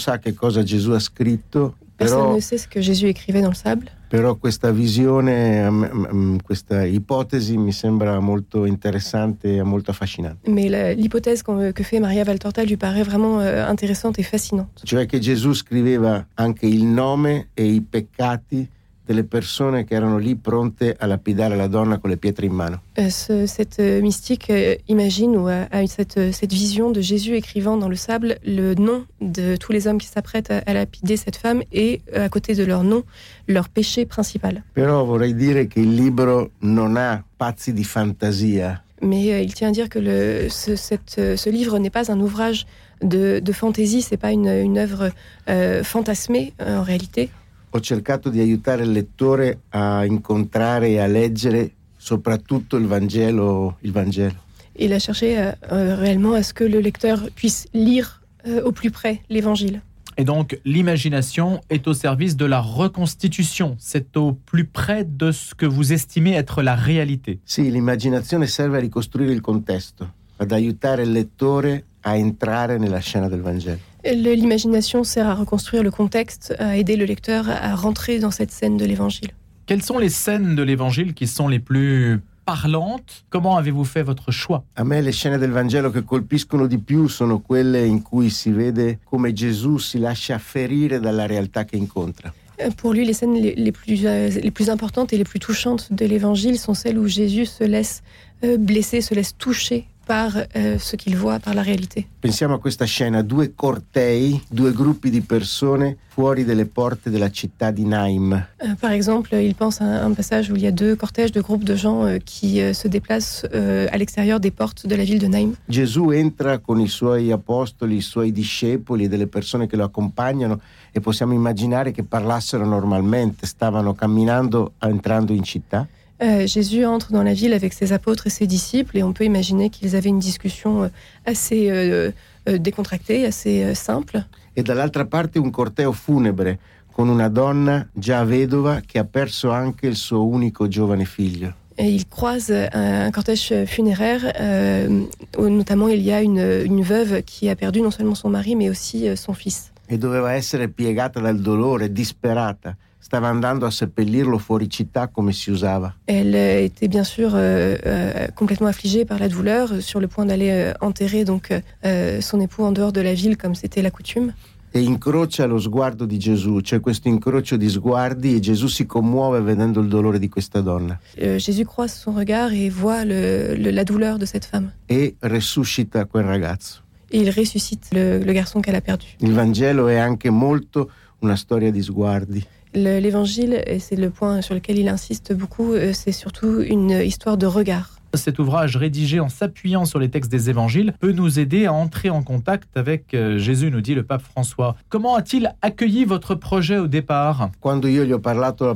Personne 2.00 2.22
però, 2.22 2.36
ne 2.36 2.40
sait 2.42 2.58
ce 2.58 2.68
que 2.68 2.82
Jésus 2.82 3.08
écrivait 3.10 3.42
dans 3.42 3.50
le 3.50 3.56
sable. 3.56 3.92
però 4.10 4.36
questa 4.38 4.72
visione, 4.72 5.64
a 5.64 5.70
me- 5.70 5.90
m- 6.12 6.38
questa 6.42 6.84
ipotesi 6.84 7.58
mi 7.58 7.72
sembra 7.72 8.20
molto 8.20 8.66
interessante 8.66 9.58
e 9.58 9.64
molto 9.64 9.92
affascinante. 9.92 10.50
Mais 10.50 10.68
l'hypothèse 10.96 11.44
qu'on- 11.44 11.72
que 11.74 11.84
fait 11.84 12.00
Maria 12.00 12.24
Valtorta 12.24 12.64
lui 12.64 12.78
paraît 12.78 13.04
vraiment 13.04 13.40
euh, 13.42 13.70
intéressante 13.70 14.18
et 14.18 14.24
fascinante. 14.26 14.82
Cioè 14.84 15.06
che 15.06 15.20
Gesù 15.20 15.54
scriveva 15.54 16.26
anche 16.36 16.66
il 16.66 16.86
nome 16.86 17.50
e 17.54 17.66
i 17.66 17.82
peccati 17.82 18.68
delle 19.10 19.24
persone 19.24 19.86
che 19.86 19.96
erano 19.96 20.20
lì 20.20 20.36
pronte 20.36 20.96
a 20.96 21.08
lapidare 21.08 21.56
la 21.56 21.66
donna 21.66 21.98
con 21.98 22.12
le 22.12 22.18
pietre 22.18 22.46
in 22.46 22.54
mano. 22.54 22.82
Euh, 23.00 23.10
ce- 23.10 23.48
cette 23.48 23.80
euh, 23.80 24.02
mystique 24.02 24.52
euh, 24.52 24.76
imagine 24.88 25.36
ou 25.36 25.48
a, 25.48 25.68
a 25.72 25.88
cette, 25.88 26.32
cette 26.32 26.54
vision 26.54 26.92
de 26.92 27.02
Jésus 27.02 27.36
écrivant 27.36 27.76
dans 27.76 27.90
le 27.90 27.96
sable 27.96 28.38
le 28.46 28.76
nom 28.76 29.06
de 29.20 29.56
tous 29.56 29.72
les 29.72 29.88
hommes 29.88 29.98
qui 29.98 30.06
s'apprêtent 30.06 30.52
à, 30.52 30.62
à 30.68 30.74
lapider 30.74 31.18
cette 31.18 31.38
femme 31.38 31.64
et 31.72 32.02
à 32.14 32.30
côté 32.30 32.54
de 32.54 32.64
leur 32.64 32.84
nom, 32.84 33.02
leur 33.48 33.68
péché 33.68 34.06
principal. 34.06 34.62
Però 34.76 35.04
vorrei 35.06 35.34
dire 35.34 35.66
che 35.68 35.80
il 35.80 35.96
libro 35.96 36.52
non 36.60 36.96
ha 36.96 37.24
pazzi 37.36 37.74
di 37.74 37.84
fantasia, 37.84 38.84
Mais 39.02 39.32
euh, 39.32 39.40
il 39.42 39.54
tient 39.56 39.70
à 39.70 39.72
dire 39.72 39.90
que 39.90 39.98
le, 39.98 40.50
ce, 40.50 40.76
cette, 40.76 41.16
ce 41.36 41.50
livre 41.50 41.80
n'est 41.80 41.90
pas 41.90 42.12
un 42.12 42.20
ouvrage 42.20 42.68
de, 43.02 43.40
de 43.40 43.52
fantaisie, 43.54 44.02
c'est 44.04 44.18
pas 44.18 44.32
une, 44.34 44.50
une 44.50 44.78
œuvre 44.78 45.10
euh, 45.48 45.84
fantasmée 45.84 46.52
en 46.60 46.84
réalité. 46.84 47.30
Ho 47.72 47.80
cercato 47.80 48.30
di 48.30 48.40
aiutare 48.40 48.84
il 48.84 48.92
lettore 48.92 49.62
a 49.70 50.06
incontrare 50.06 50.90
e 50.90 51.00
a 51.00 51.08
leggere 51.08 51.72
soprattutto 51.98 52.78
il 52.78 52.88
Vangelo, 52.88 53.78
il 53.82 53.92
Vangelo. 53.92 54.48
Il 54.76 54.94
a 54.94 55.00
cherché 55.00 55.38
euh, 55.38 55.52
euh, 55.72 55.96
réellement 55.96 56.34
à 56.34 56.42
ce 56.42 56.54
que 56.54 56.64
le 56.64 56.80
lecteur 56.80 57.30
puisse 57.36 57.68
lire 57.74 58.22
euh, 58.48 58.64
au 58.64 58.72
plus 58.72 58.92
près 58.92 59.22
l'Évangile. 59.30 59.82
Et 60.18 60.24
donc, 60.24 60.60
l'imagination 60.66 61.62
est 61.70 61.88
au 61.88 61.94
service 61.94 62.36
de 62.36 62.46
la 62.46 62.60
reconstitution. 62.60 63.76
C'est 63.78 64.18
au 64.18 64.34
plus 64.34 64.66
près 64.66 65.06
de 65.06 65.32
ce 65.32 65.56
que 65.56 65.66
vous 65.66 65.94
estimez 65.94 66.34
être 66.34 66.62
la 66.62 66.76
réalité. 66.76 67.40
Sì, 67.46 67.72
l'immaginazione 67.72 68.48
serve 68.48 68.76
a 68.76 68.80
ricostruire 68.80 69.32
il 69.32 69.42
contesto, 69.42 70.10
ad 70.38 70.52
aiutare 70.52 71.04
il 71.04 71.12
lettore 71.12 71.86
a 72.02 72.18
entrare 72.18 72.78
nella 72.78 73.00
scena 73.00 73.30
del 73.30 73.42
Vangelo. 73.42 73.89
L'imagination 74.04 75.04
sert 75.04 75.28
à 75.28 75.36
reconstruire 75.36 75.84
le 75.84 75.92
contexte, 75.92 76.56
à 76.60 76.78
aider 76.78 76.96
le 76.96 77.06
lecteur 77.06 77.50
à 77.50 77.76
rentrer 77.76 78.20
dans 78.20 78.32
cette 78.32 78.52
scène 78.52 78.78
de 78.78 78.86
l'Évangile. 78.86 79.32
Quelles 79.66 79.84
sont 79.84 80.00
les 80.00 80.10
scènes 80.10 80.56
de 80.56 80.64
l'Évangile 80.64 81.14
qui 81.14 81.28
sont 81.28 81.48
les 81.48 81.60
plus 81.60 82.20
parlantes? 82.46 83.26
Comment 83.30 83.58
avez-vous 83.58 83.84
fait 83.84 84.02
votre 84.02 84.32
choix? 84.32 84.64
A 84.76 84.84
me 84.84 85.02
le 85.02 85.38
del 85.38 85.52
Vangelo 85.52 85.92
che 85.92 86.04
colpiscono 86.04 86.66
di 86.66 86.80
più 86.80 87.08
sono 87.08 87.40
quelle 87.40 87.86
in 87.86 88.02
cui 88.02 88.30
si 88.32 88.52
vede 88.52 89.00
come 89.04 89.34
Gesù 89.34 89.78
si 89.78 90.00
lascia 90.00 90.40
ferire 90.40 91.00
dalla 91.00 91.28
realtà 91.28 91.66
che 91.66 91.78
incontra. 91.78 92.34
Euh, 92.60 92.72
Pour 92.76 92.94
lui, 92.94 93.06
les 93.06 93.14
scènes 93.14 93.36
les, 93.36 93.54
les 93.56 93.72
plus, 93.72 94.06
euh, 94.06 94.30
les 94.30 94.52
plus 94.52 94.70
importantes 94.70 95.14
et 95.14 95.18
les 95.18 95.24
plus 95.24 95.40
touchantes 95.40 95.94
de 95.94 96.06
l'Évangile 96.06 96.58
sont 96.58 96.74
celles 96.74 96.98
où 96.98 97.08
Jésus 97.08 97.46
se 97.46 97.64
laisse 97.64 98.02
euh, 98.44 98.58
blesser, 98.58 99.02
se 99.02 99.14
laisse 99.14 99.38
toucher 99.38 99.86
par 100.10 100.32
euh, 100.56 100.80
ce 100.80 100.96
qu'il 100.96 101.16
voit, 101.16 101.38
par 101.40 101.54
la 101.54 101.62
réalité. 101.62 102.08
Pensiamo 102.20 102.56
a 102.56 102.60
questa 102.60 102.86
scena, 102.86 103.22
due 103.22 103.54
cortei, 103.54 104.42
due 104.50 104.72
gruppi 104.74 105.12
di 105.12 105.22
persone 105.22 105.98
fuori 106.08 106.44
delle 106.44 106.66
porte 106.66 107.12
della 107.12 107.30
città 107.30 107.70
di 107.70 107.86
Naim. 107.86 108.34
Euh, 108.34 108.74
par 108.82 108.92
exemple, 108.92 109.36
il 109.36 109.54
pense 109.54 109.82
à 109.82 110.04
un 110.04 110.16
passage 110.16 110.50
où 110.50 110.56
il 110.56 110.64
y 110.64 110.68
a 110.68 110.72
deux 110.72 110.96
cortèges 110.96 111.32
de 111.32 111.42
groupes 111.42 111.64
de 111.64 111.76
gens 111.76 112.06
euh, 112.06 112.18
qui 112.18 112.60
euh, 112.60 112.74
se 112.74 112.88
déplacent 112.88 113.46
euh, 113.54 113.88
à 113.92 113.98
l'extérieur 113.98 114.40
des 114.40 114.50
portes 114.50 114.88
de 114.88 114.96
la 114.96 115.04
ville 115.04 115.20
de 115.20 115.28
Naïm. 115.28 115.56
Gesù 115.68 116.12
entra 116.12 116.58
con 116.58 116.82
i 116.82 116.88
suoi 116.88 117.32
apostoli, 117.32 117.98
i 117.98 118.02
suoi 118.02 118.32
discepoli 118.32 119.04
e 119.04 119.08
delle 119.08 119.28
persone 119.28 119.68
che 119.68 119.78
lo 119.78 119.84
accompagnano 119.84 120.60
e 120.92 121.00
possiamo 121.02 121.34
immaginare 121.34 121.92
che 121.92 122.04
parlassero 122.04 122.66
normalmente, 122.66 123.46
stavano 123.46 123.94
camminando 123.94 124.74
entrando 124.80 125.34
in 125.34 125.44
città. 125.44 125.88
Euh, 126.22 126.46
Jésus 126.48 126.84
entre 126.86 127.14
dans 127.14 127.24
la 127.24 127.34
ville 127.34 127.54
avec 127.54 127.72
ses 127.74 127.94
apôtres 127.94 128.28
et 128.28 128.30
ses 128.30 128.46
disciples 128.46 128.98
et 128.98 129.04
on 129.04 129.14
peut 129.14 129.24
imaginer 129.24 129.70
qu'ils 129.70 129.96
avaient 129.96 130.10
une 130.10 130.20
discussion 130.20 130.84
euh, 130.84 130.88
assez 131.26 131.70
euh, 131.70 132.12
euh, 132.50 132.58
décontractée, 132.58 133.26
assez 133.26 133.64
euh, 133.64 133.74
simple. 133.74 134.26
e 134.54 134.62
dall'altra 134.62 135.06
parte 135.06 135.38
un 135.40 135.50
corteo 135.52 135.94
funebre 135.94 136.58
con 136.92 137.08
una 137.08 137.30
donna 137.30 137.88
già 137.94 138.26
vedova 138.26 138.82
che 138.86 139.00
ha 139.00 139.06
perso 139.06 139.52
anche 139.52 139.88
il 139.88 139.96
suo 139.96 140.26
unico 140.26 140.68
giovane 140.68 141.06
figlio. 141.06 141.54
Et 141.78 141.88
ils 141.90 142.06
croisent 142.10 142.68
un, 142.74 143.06
un 143.06 143.12
cortège 143.12 143.64
funéraire, 143.66 144.34
euh, 144.42 145.06
où 145.38 145.48
notamment 145.48 145.88
il 145.88 146.02
y 146.02 146.12
a 146.12 146.22
une, 146.22 146.64
une 146.66 146.84
veuve 146.84 147.24
qui 147.24 147.48
a 147.48 147.56
perdu 147.56 147.80
non 147.80 147.92
seulement 147.92 148.16
son 148.16 148.30
mari 148.30 148.58
mais 148.58 148.70
aussi 148.70 149.08
son 149.16 149.34
fils. 149.34 149.72
E 149.88 149.98
doveva 149.98 150.36
essere 150.36 150.68
piegata 150.68 151.22
dal 151.22 151.40
dolore, 151.40 151.90
disperata. 151.90 152.76
Stava 153.02 153.28
andando 153.30 153.66
a 153.66 153.72
seppellirlo 153.72 154.38
fuori 154.38 154.70
città 154.70 155.08
come 155.08 155.32
si 155.32 155.50
usava. 155.52 155.96
Elle 156.06 156.36
était 156.36 156.88
bien 156.90 157.04
sûr 157.06 157.32
euh, 157.34 157.78
euh, 157.86 158.28
complètement 158.36 158.68
affligée 158.68 159.06
par 159.06 159.18
la 159.20 159.28
douleur, 159.30 159.72
euh, 159.72 159.82
sur 159.82 160.00
le 160.00 160.08
point 160.08 160.26
d'aller 160.26 160.50
euh, 160.52 160.74
enterrer 160.82 161.24
donc 161.24 161.50
euh, 161.86 162.22
son 162.22 162.40
époux 162.42 162.64
en 162.64 162.72
dehors 162.72 162.92
de 162.92 163.02
la 163.02 163.14
ville 163.14 163.36
comme 163.38 163.56
c'était 163.56 163.82
la 163.82 163.90
coutume. 163.90 164.34
E 164.72 164.82
incrocia 164.84 165.48
lo 165.48 165.58
sguardo 165.58 166.06
di 166.06 166.20
Gesù, 166.20 166.60
c'è 166.62 166.80
questo 166.80 167.08
incrocio 167.08 167.58
di 167.58 167.68
sguardi 167.70 168.36
e 168.36 168.40
Gesù 168.40 168.68
si 168.68 168.86
commuove 168.86 169.42
vedendo 169.42 169.80
il 169.82 169.88
dolore 169.88 170.20
di 170.20 170.30
questa 170.30 170.62
donna 170.62 171.00
Jésus 171.18 171.66
croise 171.66 171.96
son 171.98 172.14
regard 172.14 172.52
et 172.54 172.70
voit 172.70 173.04
le- 173.04 173.56
le- 173.56 173.72
la 173.72 173.84
douleur 173.84 174.20
de 174.20 174.26
cette 174.28 174.46
femme. 174.46 174.72
e 174.86 175.16
resuscita 175.22 176.06
quel 176.06 176.26
ragazzo. 176.26 176.82
Et 177.10 177.20
il 177.22 177.32
ressuscite 177.32 177.88
le, 177.94 178.20
le 178.24 178.32
garçon 178.34 178.62
qu'elle 178.62 178.78
a 178.78 178.82
perdu. 178.82 179.06
Il 179.22 179.34
Vangelo 179.34 179.88
è 179.88 179.96
anche 179.98 180.30
molto 180.30 180.92
una 181.22 181.36
storia 181.36 181.72
di 181.72 181.82
sguardi. 181.82 182.46
Le- 182.76 183.00
L'évangile, 183.00 183.64
et 183.66 183.80
c'est 183.80 183.96
le 183.96 184.10
point 184.10 184.42
sur 184.42 184.54
lequel 184.54 184.78
il 184.78 184.88
insiste 184.88 185.34
beaucoup, 185.34 185.74
euh, 185.74 185.92
c'est 185.94 186.12
surtout 186.12 186.62
une 186.62 186.92
histoire 186.92 187.38
de 187.38 187.46
regard. 187.48 187.96
Cet 188.16 188.40
ouvrage 188.40 188.76
rédigé 188.76 189.20
en 189.20 189.30
s'appuyant 189.30 189.86
sur 189.86 190.00
les 190.00 190.10
textes 190.10 190.32
des 190.32 190.50
évangiles 190.50 190.94
peut 191.00 191.12
nous 191.12 191.38
aider 191.38 191.68
à 191.68 191.74
entrer 191.74 192.10
en 192.10 192.24
contact 192.24 192.68
avec 192.76 193.14
euh, 193.14 193.38
Jésus, 193.38 193.70
nous 193.70 193.82
dit 193.82 193.94
le 193.94 194.02
pape 194.02 194.24
François. 194.24 194.76
Comment 194.90 195.14
a-t-il 195.16 195.54
accueilli 195.62 196.06
votre 196.06 196.34
projet 196.34 196.80
au 196.80 196.88
départ? 196.88 197.52
Quando 197.60 197.88
io 197.88 198.04
gli 198.04 198.12
ho 198.12 198.18
parlato 198.20 198.66
la 198.66 198.74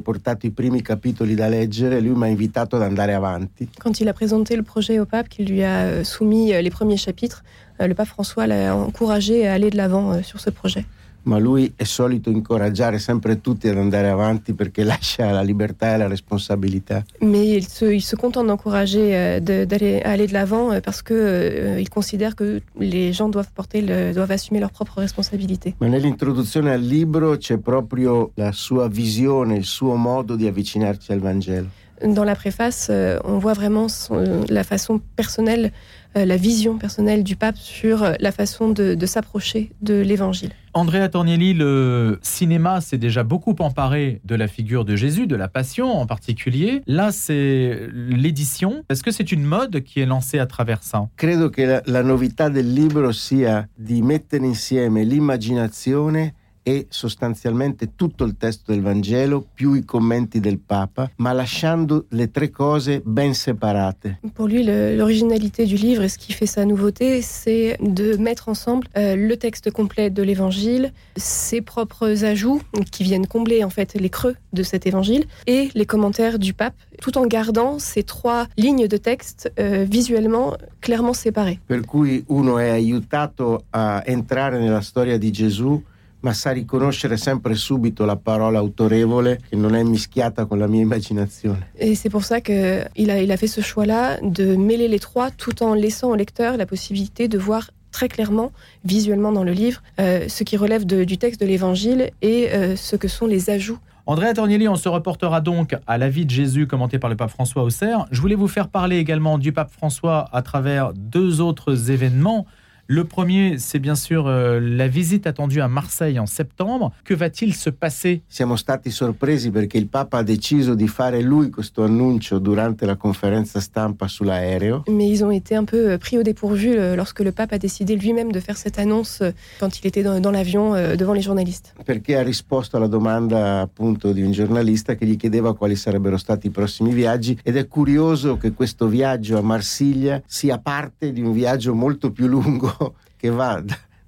portato 0.00 0.46
i 0.46 0.50
primi 0.50 0.82
capitoli 0.82 1.34
da 1.34 1.48
leggere, 1.48 2.00
lui 2.02 2.14
invitato 2.28 2.76
ad 2.76 2.82
andare 2.82 3.14
avanti. 3.14 3.68
Quand 3.80 3.98
il 4.00 4.08
a 4.08 4.12
présenté 4.12 4.54
le 4.54 4.62
projet 4.62 4.98
au 4.98 5.06
pape, 5.06 5.28
qu'il 5.30 5.46
lui 5.48 5.62
a 5.62 5.84
euh, 5.84 6.04
soumis 6.04 6.52
euh, 6.52 6.60
les 6.60 6.70
premiers 6.70 6.98
chapitres, 6.98 7.42
euh, 7.80 7.86
le 7.86 7.94
pape 7.94 8.08
François 8.08 8.46
l'a 8.46 8.76
encouragé 8.76 9.46
à 9.48 9.54
aller 9.54 9.70
de 9.70 9.78
l'avant 9.78 10.12
euh, 10.12 10.22
sur 10.22 10.40
ce 10.40 10.50
projet. 10.50 10.84
Ma 11.24 11.38
lui 11.38 11.72
è 11.74 11.84
solito 11.84 12.30
incoraggiare 12.30 12.98
sempre 12.98 13.40
tutti 13.40 13.68
ad 13.68 13.78
andare 13.78 14.08
avanti 14.08 14.52
perché 14.52 14.84
lascia 14.92 15.30
la 15.30 15.40
libertà 15.42 15.94
e 15.94 15.96
la 15.98 16.06
responsabilità. 16.08 17.02
Mais 17.20 17.46
il 17.56 17.66
se, 17.66 17.86
il 17.94 18.02
se 18.02 18.16
contente 18.16 18.46
d'encourager 18.46 19.14
euh, 19.14 19.40
de- 19.40 19.64
d'aller 19.64 20.02
aller 20.04 20.26
de 20.26 20.32
l'avant 20.32 20.70
euh, 20.72 20.80
parce 20.80 21.02
que 21.02 21.14
euh, 21.14 21.80
il 21.80 21.88
considère 21.88 22.34
que 22.34 22.60
les 22.78 23.12
gens 23.12 23.28
doivent 23.30 23.52
porter, 23.54 23.80
le- 23.80 24.12
doivent 24.12 24.32
assumer 24.32 24.60
leurs 24.60 24.72
propres 24.72 24.98
responsabilités. 25.00 25.74
Ma 25.80 25.88
nell'introduzione 25.88 26.70
al 26.72 26.82
libro 26.82 27.36
c'è 27.38 27.56
proprio 27.58 28.30
la 28.36 28.52
sua 28.52 28.88
visione, 28.88 29.56
il 29.56 29.64
suo 29.64 29.94
modo 29.96 30.36
di 30.36 30.46
avvicinarci 30.46 31.10
al 31.12 31.20
Vangelo. 31.20 31.68
Dans 32.02 32.24
la 32.24 32.34
préface, 32.34 32.88
euh, 32.90 33.18
on 33.24 33.38
voit 33.38 33.54
vraiment 33.54 33.88
son- 33.88 34.44
la 34.48 34.64
façon 34.64 35.00
personnelle, 35.14 35.72
la 36.14 36.36
vision 36.36 36.78
personnelle 36.78 37.24
du 37.24 37.36
pape 37.36 37.56
sur 37.56 38.02
euh, 38.02 38.12
la 38.20 38.32
façon 38.32 38.70
de, 38.70 38.94
de 38.94 39.06
s'approcher 39.06 39.70
de 39.82 39.94
l'Évangile. 39.94 40.50
Andrea 40.72 41.08
Tornielli, 41.08 41.54
le 41.54 42.18
cinéma 42.22 42.80
s'est 42.80 42.98
déjà 42.98 43.22
beaucoup 43.22 43.54
emparé 43.60 44.20
de 44.24 44.34
la 44.34 44.48
figure 44.48 44.84
de 44.84 44.96
Jésus, 44.96 45.26
de 45.26 45.36
la 45.36 45.46
Passion 45.46 45.92
en 45.92 46.06
particulier. 46.06 46.82
Là, 46.86 47.12
c'est 47.12 47.88
l'édition. 47.92 48.82
Est-ce 48.88 49.02
que 49.04 49.12
c'est 49.12 49.30
une 49.30 49.44
mode 49.44 49.82
qui 49.82 50.00
est 50.00 50.06
lancée 50.06 50.40
à 50.40 50.46
travers 50.46 50.82
ça? 50.82 51.08
Credo 51.16 51.50
che 51.50 51.64
la, 51.64 51.82
la 51.86 52.02
novità 52.02 52.48
del 52.48 52.72
libro 52.72 53.12
sia 53.12 53.68
di 53.76 54.02
mettere 54.02 54.44
insieme 54.44 55.04
l'immaginazione 55.04 56.34
e 56.64 56.86
sostanzialmente 56.88 57.94
tutto 57.94 58.24
il 58.24 58.36
testo 58.36 58.72
del 58.72 58.80
Vangelo 58.80 59.46
più 59.54 59.74
i 59.74 59.84
commenti 59.84 60.40
del 60.40 60.58
Papa, 60.58 61.10
ma 61.16 61.32
lasciando 61.32 62.06
le 62.08 62.30
tre 62.30 62.50
cose 62.50 63.02
ben 63.04 63.34
separate. 63.34 64.18
Pour 64.34 64.48
lui, 64.48 64.64
l'originalité 64.64 65.66
du 65.66 65.76
livre 65.76 66.02
et 66.02 66.08
ce 66.08 66.18
qui 66.18 66.32
fait 66.32 66.46
sa 66.46 66.64
nouveauté, 66.64 67.20
c'est 67.22 67.76
de 67.80 68.16
mettre 68.16 68.48
ensemble 68.48 68.88
euh, 68.96 69.14
le 69.14 69.36
texte 69.36 69.70
complet 69.70 70.10
de 70.10 70.22
l'évangile, 70.22 70.92
ses 71.16 71.60
propres 71.60 72.24
ajouts 72.24 72.62
qui 72.90 73.04
viennent 73.04 73.26
combler 73.26 73.62
en 73.62 73.70
fait 73.70 73.94
les 73.94 74.08
creux 74.08 74.36
de 74.52 74.62
cet 74.62 74.86
évangile 74.86 75.26
et 75.46 75.68
les 75.74 75.86
commentaires 75.86 76.38
du 76.38 76.54
pape, 76.54 76.74
tout 77.00 77.18
en 77.18 77.26
gardant 77.26 77.78
ces 77.78 78.02
trois 78.02 78.46
lignes 78.56 78.88
de 78.88 78.96
texte 78.96 79.52
euh, 79.58 79.84
visuellement 79.88 80.56
clairement 80.80 81.12
séparées. 81.12 81.58
Per 81.66 81.84
cui 81.84 82.24
uno 82.28 82.58
è 82.58 82.70
aiutato 82.70 83.64
a 83.70 84.02
entrare 84.06 84.58
nella 84.58 84.80
storia 84.80 85.18
di 85.18 85.30
Gesù, 85.30 85.82
ma 86.24 86.32
sa 86.32 86.50
riconoscere 86.52 87.16
sempre 87.18 87.54
subito 87.54 88.06
la 88.06 88.16
parola 88.16 88.58
autorevole 88.58 89.40
che 89.48 89.56
non 89.56 89.74
è 89.74 89.82
mischiata 89.82 90.46
con 90.46 90.58
la 90.58 90.66
mia 90.66 90.80
immaginazione. 90.80 91.66
Et 91.78 91.94
c'est 91.94 92.08
pour 92.10 92.24
ça 92.24 92.40
qu'il 92.40 93.10
a, 93.10 93.18
il 93.20 93.30
a 93.30 93.36
fait 93.36 93.46
ce 93.46 93.60
choix-là 93.60 94.18
de 94.22 94.56
mêler 94.56 94.88
les 94.88 94.98
trois 94.98 95.30
tout 95.30 95.62
en 95.62 95.74
laissant 95.74 96.10
au 96.10 96.14
lecteur 96.16 96.56
la 96.56 96.64
possibilité 96.66 97.28
de 97.28 97.36
voir 97.38 97.70
très 97.92 98.08
clairement, 98.08 98.50
visuellement 98.84 99.30
dans 99.32 99.44
le 99.44 99.52
livre, 99.52 99.80
euh, 100.00 100.24
ce 100.28 100.42
qui 100.44 100.56
relève 100.56 100.84
de- 100.86 101.04
du 101.04 101.16
texte 101.18 101.40
de 101.40 101.46
l'évangile 101.46 102.10
et 102.22 102.48
euh, 102.52 102.74
ce 102.74 102.96
que 102.96 103.06
sont 103.06 103.26
les 103.26 103.50
ajouts 103.50 103.78
Andrea 104.06 104.34
Tornielli, 104.34 104.66
on 104.68 104.76
se 104.76 104.88
reportera 104.88 105.40
donc 105.40 105.76
à 105.86 105.96
la 105.96 106.08
vie 106.10 106.26
de 106.26 106.30
Jésus 106.30 106.66
commenté 106.66 106.98
par 106.98 107.08
le 107.08 107.16
pape 107.16 107.30
François 107.30 107.62
Auxerre. 107.62 108.04
Je 108.10 108.20
voulais 108.20 108.34
vous 108.34 108.48
faire 108.48 108.68
parler 108.68 108.96
également 108.98 109.38
du 109.38 109.52
pape 109.52 109.70
François 109.70 110.28
à 110.32 110.42
travers 110.42 110.92
deux 110.94 111.40
autres 111.40 111.90
événements. 111.90 112.44
Le 112.86 113.04
premier, 113.04 113.56
c'est 113.56 113.78
bien 113.78 113.94
sûr 113.94 114.26
euh, 114.26 114.60
la 114.60 114.88
visite 114.88 115.26
attendue 115.26 115.62
à 115.62 115.68
Marseille 115.68 116.18
en 116.18 116.26
septembre. 116.26 116.92
Que 117.04 117.14
va-t-il 117.14 117.54
se 117.54 117.70
passer? 117.70 118.22
Siamo 118.28 118.56
stati 118.56 118.90
sorpresi 118.90 119.50
perché 119.50 119.78
il 119.78 119.88
Papa 119.88 120.18
ha 120.18 120.22
deciso 120.22 120.74
di 120.74 120.86
fare 120.86 121.22
lui 121.22 121.48
questo 121.48 121.82
annuncio 121.82 122.38
durante 122.38 122.84
la 122.84 122.96
conferenza 122.96 123.58
stampa 123.60 124.06
sull'aereo. 124.06 124.82
Mais 124.88 125.08
ils 125.08 125.24
ont 125.24 125.30
été 125.30 125.56
un 125.56 125.64
peu 125.64 125.92
euh, 125.92 125.98
pris 125.98 126.18
au 126.18 126.22
dépourvu 126.22 126.74
euh, 126.76 126.94
lorsque 126.94 127.20
le 127.20 127.32
pape 127.32 127.54
a 127.54 127.58
décidé 127.58 127.96
lui-même 127.96 128.30
de 128.32 128.40
faire 128.40 128.58
cette 128.58 128.78
annonce 128.78 129.22
euh, 129.22 129.30
quand 129.60 129.78
il 129.80 129.86
était 129.86 130.02
dans, 130.02 130.20
dans 130.20 130.30
l'avion 130.30 130.74
euh, 130.74 130.94
devant 130.94 131.14
les 131.14 131.22
journalistes. 131.22 131.72
perché 131.86 132.16
ha 132.18 132.22
risposto 132.22 132.76
alla 132.76 132.86
domanda 132.86 133.60
appunto 133.62 134.12
di 134.12 134.20
un 134.20 134.32
giornalista 134.32 134.94
che 134.94 135.06
gli 135.06 135.16
chiedeva 135.16 135.54
quali 135.54 135.74
sarebbero 135.74 136.18
stati 136.18 136.48
i 136.48 136.50
prossimi 136.50 136.92
viaggi 136.92 137.38
ed 137.42 137.56
è 137.56 137.66
curioso 137.66 138.36
che 138.36 138.52
questo 138.52 138.88
viaggio 138.88 139.38
a 139.38 139.42
Marsiglia 139.42 140.22
sia 140.26 140.58
parte 140.58 141.12
di 141.12 141.22
un 141.22 141.32
viaggio 141.32 141.74
molto 141.74 142.10
più 142.12 142.26
lungo 142.26 142.72
che 143.16 143.30
va 143.30 143.62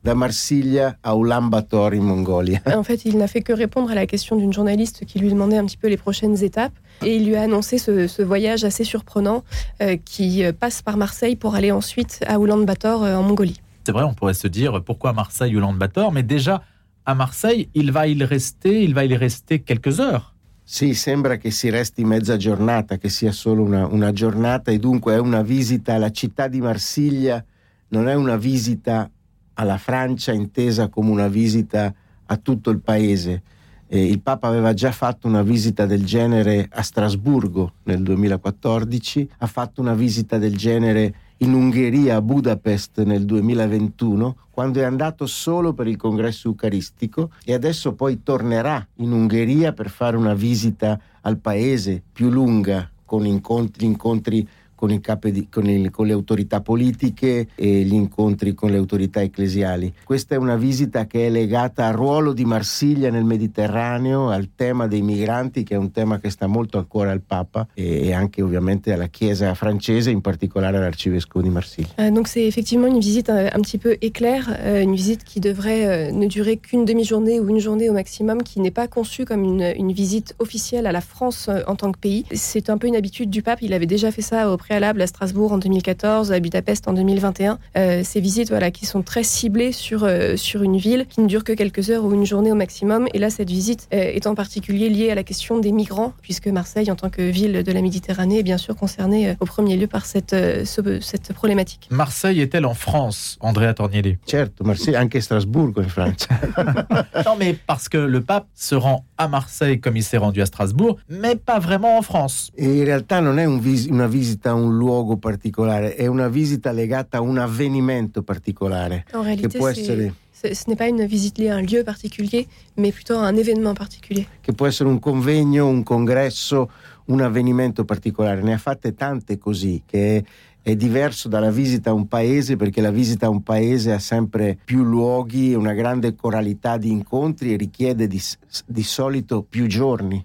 da 0.06 0.14
Marsiglia 0.14 0.98
a 1.02 1.14
Ulaanbaatar 1.14 1.94
in 1.94 2.02
Mongolia. 2.04 2.60
En 2.66 2.84
fait, 2.84 3.04
il 3.04 3.16
n'a 3.18 3.26
fait 3.26 3.42
que 3.42 3.52
répondre 3.52 3.90
à 3.90 3.94
la 3.94 4.06
question 4.06 4.36
d'une 4.36 4.52
journaliste 4.52 5.04
qui 5.04 5.18
lui 5.18 5.30
demandait 5.30 5.58
un 5.58 5.66
petit 5.66 5.76
peu 5.76 5.88
les 5.88 5.96
prochaines 5.96 6.44
étapes 6.44 6.74
et 7.02 7.16
il 7.16 7.26
lui 7.26 7.34
a 7.34 7.42
annoncé 7.42 7.78
ce, 7.78 8.06
ce 8.06 8.22
voyage 8.22 8.62
assez 8.62 8.84
surprenant 8.84 9.42
euh, 9.82 9.96
qui 9.96 10.44
euh, 10.44 10.52
passe 10.52 10.80
par 10.80 10.96
Marseille 10.96 11.34
pour 11.34 11.56
aller 11.56 11.72
ensuite 11.72 12.24
à 12.28 12.38
Ulaanbaatar 12.38 13.02
euh, 13.02 13.16
en 13.16 13.24
Mongolie. 13.24 13.60
C'est 13.84 13.92
vrai, 13.92 14.04
on 14.04 14.14
pourrait 14.14 14.34
se 14.34 14.48
dire 14.48 14.82
pourquoi 14.84 15.12
Marseille 15.12 15.56
ou 15.56 15.72
Bator, 15.72 16.10
mais 16.10 16.24
déjà 16.24 16.62
à 17.04 17.14
Marseille, 17.14 17.68
il 17.74 17.92
va 17.92 18.08
y 18.08 18.22
rester, 18.24 18.82
il 18.82 18.94
va 18.94 19.04
y 19.04 19.16
rester 19.16 19.60
quelques 19.60 20.00
heures. 20.00 20.34
Sì, 20.64 20.94
sembra 20.94 21.36
che 21.36 21.52
si 21.52 21.70
resti 21.70 22.04
mezza 22.04 22.36
giornata, 22.36 22.96
che 22.96 23.08
sia 23.08 23.30
solo 23.30 23.62
una, 23.62 23.86
una 23.86 24.10
giornata 24.10 24.72
e 24.72 24.78
dunque 24.78 25.14
è 25.14 25.18
una 25.18 25.42
visita 25.42 25.94
alla 25.94 26.10
città 26.10 26.48
di 26.48 26.60
Marsiglia, 26.60 27.44
non 27.88 28.08
è 28.08 28.14
una 28.14 28.36
visita 28.36 29.10
alla 29.54 29.78
Francia 29.78 30.32
intesa 30.32 30.88
come 30.88 31.10
una 31.10 31.28
visita 31.28 31.92
a 32.26 32.36
tutto 32.36 32.70
il 32.70 32.80
paese. 32.80 33.42
Eh, 33.88 34.04
il 34.04 34.20
Papa 34.20 34.48
aveva 34.48 34.74
già 34.74 34.90
fatto 34.90 35.28
una 35.28 35.42
visita 35.42 35.86
del 35.86 36.04
genere 36.04 36.68
a 36.70 36.82
Strasburgo 36.82 37.74
nel 37.84 38.02
2014, 38.02 39.30
ha 39.38 39.46
fatto 39.46 39.80
una 39.80 39.94
visita 39.94 40.38
del 40.38 40.56
genere 40.56 41.14
in 41.38 41.52
Ungheria 41.52 42.16
a 42.16 42.22
Budapest 42.22 43.02
nel 43.02 43.24
2021, 43.24 44.36
quando 44.50 44.80
è 44.80 44.84
andato 44.84 45.26
solo 45.26 45.72
per 45.72 45.86
il 45.86 45.96
congresso 45.96 46.48
eucaristico 46.48 47.30
e 47.44 47.52
adesso 47.52 47.92
poi 47.94 48.22
tornerà 48.22 48.84
in 48.96 49.12
Ungheria 49.12 49.72
per 49.72 49.90
fare 49.90 50.16
una 50.16 50.34
visita 50.34 50.98
al 51.20 51.38
paese 51.38 52.02
più 52.12 52.30
lunga 52.30 52.90
con 53.04 53.24
incontri, 53.26 53.86
incontri 53.86 54.48
con, 54.76 54.88
di- 55.32 55.48
con 55.50 55.68
il- 55.68 55.90
con 55.90 56.06
le 56.06 56.12
autorità 56.12 56.60
politiche 56.60 57.48
e 57.56 57.82
gli 57.82 57.94
incontri 57.94 58.54
con 58.54 58.70
le 58.70 58.76
autorità 58.76 59.20
ecclesiali. 59.22 59.92
Questa 60.04 60.36
è 60.36 60.38
una 60.38 60.54
visita 60.56 61.06
che 61.06 61.26
è 61.26 61.30
legata 61.30 61.86
al 61.86 61.94
ruolo 61.94 62.32
di 62.32 62.44
Marsiglia 62.44 63.10
nel 63.10 63.24
Mediterraneo, 63.24 64.28
al 64.28 64.50
tema 64.54 64.86
dei 64.86 65.02
migranti, 65.02 65.64
che 65.64 65.74
è 65.74 65.78
un 65.78 65.90
tema 65.90 66.20
che 66.20 66.30
sta 66.30 66.46
molto 66.46 66.78
a 66.78 66.84
cuore 66.84 67.10
al 67.10 67.22
Papa 67.22 67.66
e, 67.74 68.12
anche 68.12 68.42
ovviamente 68.42 68.92
alla 68.92 69.08
Chiesa 69.08 69.54
francese, 69.54 70.10
in 70.10 70.20
particolare 70.20 70.76
all'Arcivescovo 70.76 71.42
di 71.42 71.50
Marsiglia. 71.50 71.88
Euh, 71.98 72.10
donc 72.10 72.28
c'est 72.28 72.46
effectivement 72.46 72.86
une 72.86 73.00
visite 73.00 73.30
un, 73.30 73.46
un 73.46 73.60
petit 73.62 73.78
peu 73.78 73.96
éclair, 74.02 74.54
euh, 74.60 74.82
une 74.82 74.94
visite 74.94 75.24
qui 75.24 75.40
devrait 75.40 75.86
euh, 75.86 76.12
ne 76.12 76.26
durer 76.26 76.58
qu'une 76.58 76.84
demi-journée 76.84 77.40
ou 77.40 77.48
une 77.48 77.58
journée 77.58 77.88
au 77.88 77.94
maximum, 77.94 78.42
qui 78.42 78.60
n'est 78.60 78.70
pas 78.70 78.86
conçue 78.88 79.24
comme 79.24 79.42
une, 79.42 79.72
une 79.76 79.92
visite 79.92 80.34
officielle 80.38 80.86
à 80.86 80.92
la 80.92 81.00
France 81.00 81.48
euh, 81.48 81.62
en 81.66 81.74
tant 81.76 81.90
que 81.92 81.98
pays. 81.98 82.24
C'est 82.32 82.68
un 82.68 82.76
peu 82.78 82.86
une 82.86 82.96
habitude 82.96 83.30
du 83.30 83.40
pape, 83.42 83.62
il 83.62 83.72
avait 83.72 83.86
déjà 83.86 84.10
fait 84.10 84.22
ça 84.22 84.50
au 84.50 84.56
préalable 84.66 85.00
à 85.00 85.06
Strasbourg 85.06 85.52
en 85.52 85.58
2014, 85.58 86.32
à 86.32 86.40
Budapest 86.40 86.88
en 86.88 86.92
2021. 86.92 87.58
Euh, 87.76 88.00
ces 88.02 88.20
visites 88.20 88.48
voilà, 88.48 88.72
qui 88.72 88.84
sont 88.84 89.02
très 89.02 89.22
ciblées 89.22 89.70
sur, 89.70 90.02
euh, 90.02 90.36
sur 90.36 90.64
une 90.64 90.76
ville, 90.76 91.06
qui 91.08 91.20
ne 91.20 91.28
durent 91.28 91.44
que 91.44 91.52
quelques 91.52 91.88
heures 91.90 92.04
ou 92.04 92.12
une 92.12 92.26
journée 92.26 92.50
au 92.50 92.56
maximum. 92.56 93.06
Et 93.14 93.18
là, 93.20 93.30
cette 93.30 93.48
visite 93.48 93.86
euh, 93.94 93.96
est 93.98 94.26
en 94.26 94.34
particulier 94.34 94.88
liée 94.88 95.10
à 95.10 95.14
la 95.14 95.22
question 95.22 95.60
des 95.60 95.70
migrants, 95.70 96.12
puisque 96.20 96.48
Marseille, 96.48 96.90
en 96.90 96.96
tant 96.96 97.10
que 97.10 97.22
ville 97.22 97.62
de 97.62 97.72
la 97.72 97.80
Méditerranée, 97.80 98.40
est 98.40 98.42
bien 98.42 98.58
sûr 98.58 98.74
concernée 98.74 99.28
euh, 99.28 99.34
au 99.38 99.44
premier 99.46 99.76
lieu 99.76 99.86
par 99.86 100.04
cette, 100.04 100.32
euh, 100.32 100.64
ce- 100.64 100.98
cette 101.00 101.32
problématique. 101.32 101.86
Marseille 101.92 102.40
est-elle 102.40 102.66
en 102.66 102.74
France, 102.74 103.36
Andrea 103.40 103.72
Tornielli? 103.72 104.16
Certo, 104.26 104.64
Marsiglia, 104.64 105.00
anche 105.00 105.20
Strasburgo 105.20 105.80
in 105.80 105.88
Francia. 105.88 106.28
Non, 107.24 107.36
mais 107.38 107.54
parce 107.66 107.88
que 107.88 107.98
le 107.98 108.20
pape 108.20 108.46
se 108.54 108.74
rend 108.74 109.04
à 109.16 109.28
Marseille 109.28 109.80
comme 109.80 109.96
il 109.96 110.02
s'est 110.02 110.16
rendu 110.16 110.42
à 110.42 110.46
Strasbourg, 110.46 110.96
mais 111.08 111.36
pas 111.36 111.58
vraiment 111.60 111.98
en 111.98 112.02
France. 112.02 112.50
E 112.58 112.64
in 112.64 112.84
realtà 112.84 113.20
non 113.20 113.38
è 113.38 113.44
un 113.46 113.58
vis- 113.58 113.88
una 113.90 114.06
visita 114.06 114.54
un 114.56 114.76
luogo 114.76 115.16
particolare, 115.16 115.94
è 115.94 116.06
una 116.06 116.28
visita 116.28 116.72
legata 116.72 117.18
a 117.18 117.20
un 117.20 117.38
avvenimento 117.38 118.22
particolare 118.22 119.04
En 119.12 119.20
che 119.20 119.26
réalité, 119.26 119.58
può 119.58 119.68
essere, 119.68 120.14
ce 120.32 120.64
n'est 120.66 120.76
pas 120.76 120.88
une 120.88 121.06
visite 121.06 121.38
liée 121.38 121.50
à 121.50 121.56
un 121.56 121.62
lieu 121.64 121.82
particulier, 121.84 122.46
mais 122.76 122.92
plutôt 122.92 123.14
à 123.18 123.28
un 123.28 123.36
événement 123.36 123.74
particulier. 123.74 124.26
che 124.40 124.52
può 124.52 124.66
essere 124.66 124.88
un 124.88 124.98
convegno, 124.98 125.66
un 125.68 125.82
congresso, 125.82 126.70
un 127.06 127.20
avvenimento 127.20 127.84
particolare. 127.84 128.42
Ne 128.42 128.52
ha 128.52 128.58
fatte 128.58 128.94
tante 128.94 129.38
così, 129.38 129.82
che 129.86 130.16
è, 130.18 130.24
è 130.62 130.74
diverso 130.74 131.28
dalla 131.28 131.50
visita 131.50 131.90
a 131.90 131.92
un 131.92 132.08
paese 132.08 132.56
perché 132.56 132.80
la 132.80 132.90
visita 132.90 133.26
a 133.26 133.28
un 133.28 133.42
paese 133.42 133.92
ha 133.92 134.00
sempre 134.00 134.58
più 134.64 134.82
luoghi, 134.82 135.54
una 135.54 135.72
grande 135.72 136.14
coralità 136.16 136.76
di 136.76 136.90
incontri 136.90 137.52
e 137.52 137.56
richiede 137.56 138.06
di, 138.06 138.20
di 138.66 138.82
solito 138.82 139.42
più 139.42 139.66
giorni. 139.66 140.24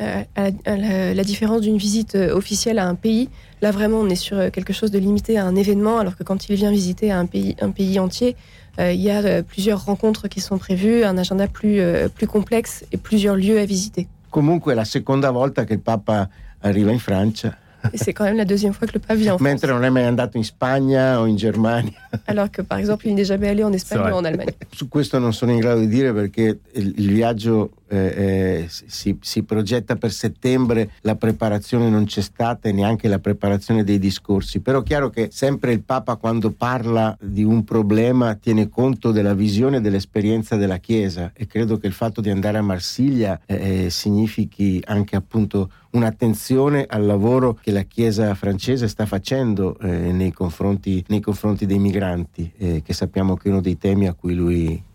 À 0.00 0.24
la, 0.44 0.50
à 0.64 0.76
la- 0.78 1.12
la 1.14 1.24
différence 1.24 1.60
d'une 1.60 1.76
visite 1.76 2.14
euh, 2.14 2.34
officielle 2.34 2.78
à 2.78 2.86
un 2.88 2.94
pays, 2.94 3.28
là 3.60 3.70
vraiment 3.70 3.98
on 3.98 4.08
est 4.08 4.14
sur 4.14 4.38
euh, 4.38 4.48
quelque 4.50 4.72
chose 4.72 4.90
de 4.90 4.98
limité 4.98 5.36
à 5.36 5.44
un 5.44 5.54
événement, 5.54 5.98
alors 5.98 6.16
que 6.16 6.22
quand 6.24 6.48
il 6.48 6.54
vient 6.56 6.70
visiter 6.70 7.12
un 7.12 7.26
pays, 7.26 7.54
un 7.60 7.70
pays 7.70 7.98
entier, 7.98 8.34
euh, 8.78 8.92
il 8.92 9.00
y 9.02 9.10
a 9.10 9.42
plusieurs 9.42 9.84
rencontres 9.84 10.26
qui 10.28 10.40
sont 10.40 10.56
prévues, 10.56 11.04
un 11.04 11.18
agenda 11.18 11.46
plus, 11.48 11.80
euh, 11.80 12.08
plus 12.08 12.26
complexe 12.26 12.84
et 12.92 12.96
plusieurs 12.96 13.36
lieux 13.36 13.58
à 13.58 13.66
visiter. 13.66 14.08
Comunque 14.30 14.68
la 14.74 14.84
seconda 14.86 15.30
volta 15.30 15.64
che 15.66 15.74
il 15.74 15.80
Papa 15.80 16.30
arriva 16.62 16.90
in 16.92 16.98
Francia, 16.98 17.54
Et 17.94 17.98
c'est 17.98 18.12
quand 18.14 18.24
même 18.24 18.36
la 18.36 18.44
deuxième 18.44 18.74
fois 18.74 18.86
que 18.86 18.92
le 18.94 19.00
pape 19.00 19.16
vient 19.18 19.34
en 19.34 19.38
France, 19.38 19.50
mentre 19.52 19.66
non 19.72 19.82
è 19.84 19.90
mai 19.90 20.04
andato 20.06 20.36
in 20.38 20.44
Spagna 20.44 21.18
o 21.20 21.26
in 21.26 21.36
Germania. 21.36 21.92
alors 22.26 22.50
que 22.50 22.62
par 22.62 22.78
exemple 22.78 23.06
il 23.08 23.14
n'est 23.14 23.24
jamais 23.26 23.48
allé 23.48 23.64
en 23.64 23.72
Espagne 23.72 24.12
ou 24.12 24.16
en 24.16 24.24
Allemagne. 24.24 24.54
Su 24.70 24.88
questo 24.88 25.18
non 25.18 25.32
sono 25.32 25.52
in 25.52 25.60
grado 25.60 25.80
di 25.80 25.88
dire 25.88 26.12
perché 26.12 26.58
il 26.74 27.10
viaggio 27.12 27.70
eh, 27.90 27.96
eh, 27.96 28.66
si, 28.68 29.18
si 29.20 29.42
progetta 29.42 29.96
per 29.96 30.12
settembre, 30.12 30.92
la 31.00 31.16
preparazione 31.16 31.88
non 31.88 32.04
c'è 32.04 32.20
stata 32.20 32.68
e 32.68 32.72
neanche 32.72 33.08
la 33.08 33.18
preparazione 33.18 33.82
dei 33.82 33.98
discorsi, 33.98 34.60
però 34.60 34.80
è 34.80 34.84
chiaro 34.84 35.10
che 35.10 35.28
sempre 35.32 35.72
il 35.72 35.82
Papa 35.82 36.16
quando 36.16 36.52
parla 36.52 37.16
di 37.20 37.42
un 37.42 37.64
problema 37.64 38.34
tiene 38.34 38.68
conto 38.68 39.10
della 39.10 39.34
visione 39.34 39.78
e 39.78 39.80
dell'esperienza 39.80 40.56
della 40.56 40.78
Chiesa. 40.78 41.32
E 41.34 41.46
credo 41.46 41.78
che 41.78 41.86
il 41.88 41.92
fatto 41.92 42.20
di 42.20 42.30
andare 42.30 42.58
a 42.58 42.62
Marsiglia 42.62 43.40
eh, 43.46 43.84
eh, 43.84 43.90
significhi 43.90 44.80
anche 44.86 45.16
appunto 45.16 45.70
un'attenzione 45.90 46.86
al 46.88 47.04
lavoro 47.04 47.58
che 47.60 47.72
la 47.72 47.82
Chiesa 47.82 48.34
francese 48.34 48.86
sta 48.86 49.06
facendo 49.06 49.76
eh, 49.80 49.88
nei, 50.12 50.32
confronti, 50.32 51.04
nei 51.08 51.20
confronti 51.20 51.66
dei 51.66 51.78
migranti, 51.78 52.52
eh, 52.56 52.82
che 52.84 52.92
sappiamo 52.92 53.34
che 53.34 53.48
è 53.48 53.50
uno 53.50 53.60
dei 53.60 53.76
temi 53.76 54.06
a 54.06 54.14
cui 54.14 54.34
lui 54.34 54.88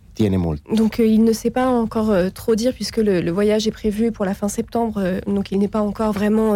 Donc 0.72 1.00
euh, 1.00 1.06
il 1.06 1.24
ne 1.24 1.34
sait 1.34 1.50
pas 1.50 1.68
encore 1.68 2.10
euh, 2.12 2.30
trop 2.30 2.56
dire 2.56 2.74
puisque 2.74 2.98
le, 2.98 3.22
le 3.22 3.32
voyage 3.32 3.68
est 3.68 3.72
prévu 3.72 4.12
pour 4.12 4.26
la 4.26 4.34
fin 4.34 4.48
septembre, 4.48 4.96
euh, 4.98 5.20
donc 5.28 5.52
il 5.52 5.60
n'est 5.60 5.68
pas 5.68 5.82
encore 5.82 6.12
vraiment 6.12 6.56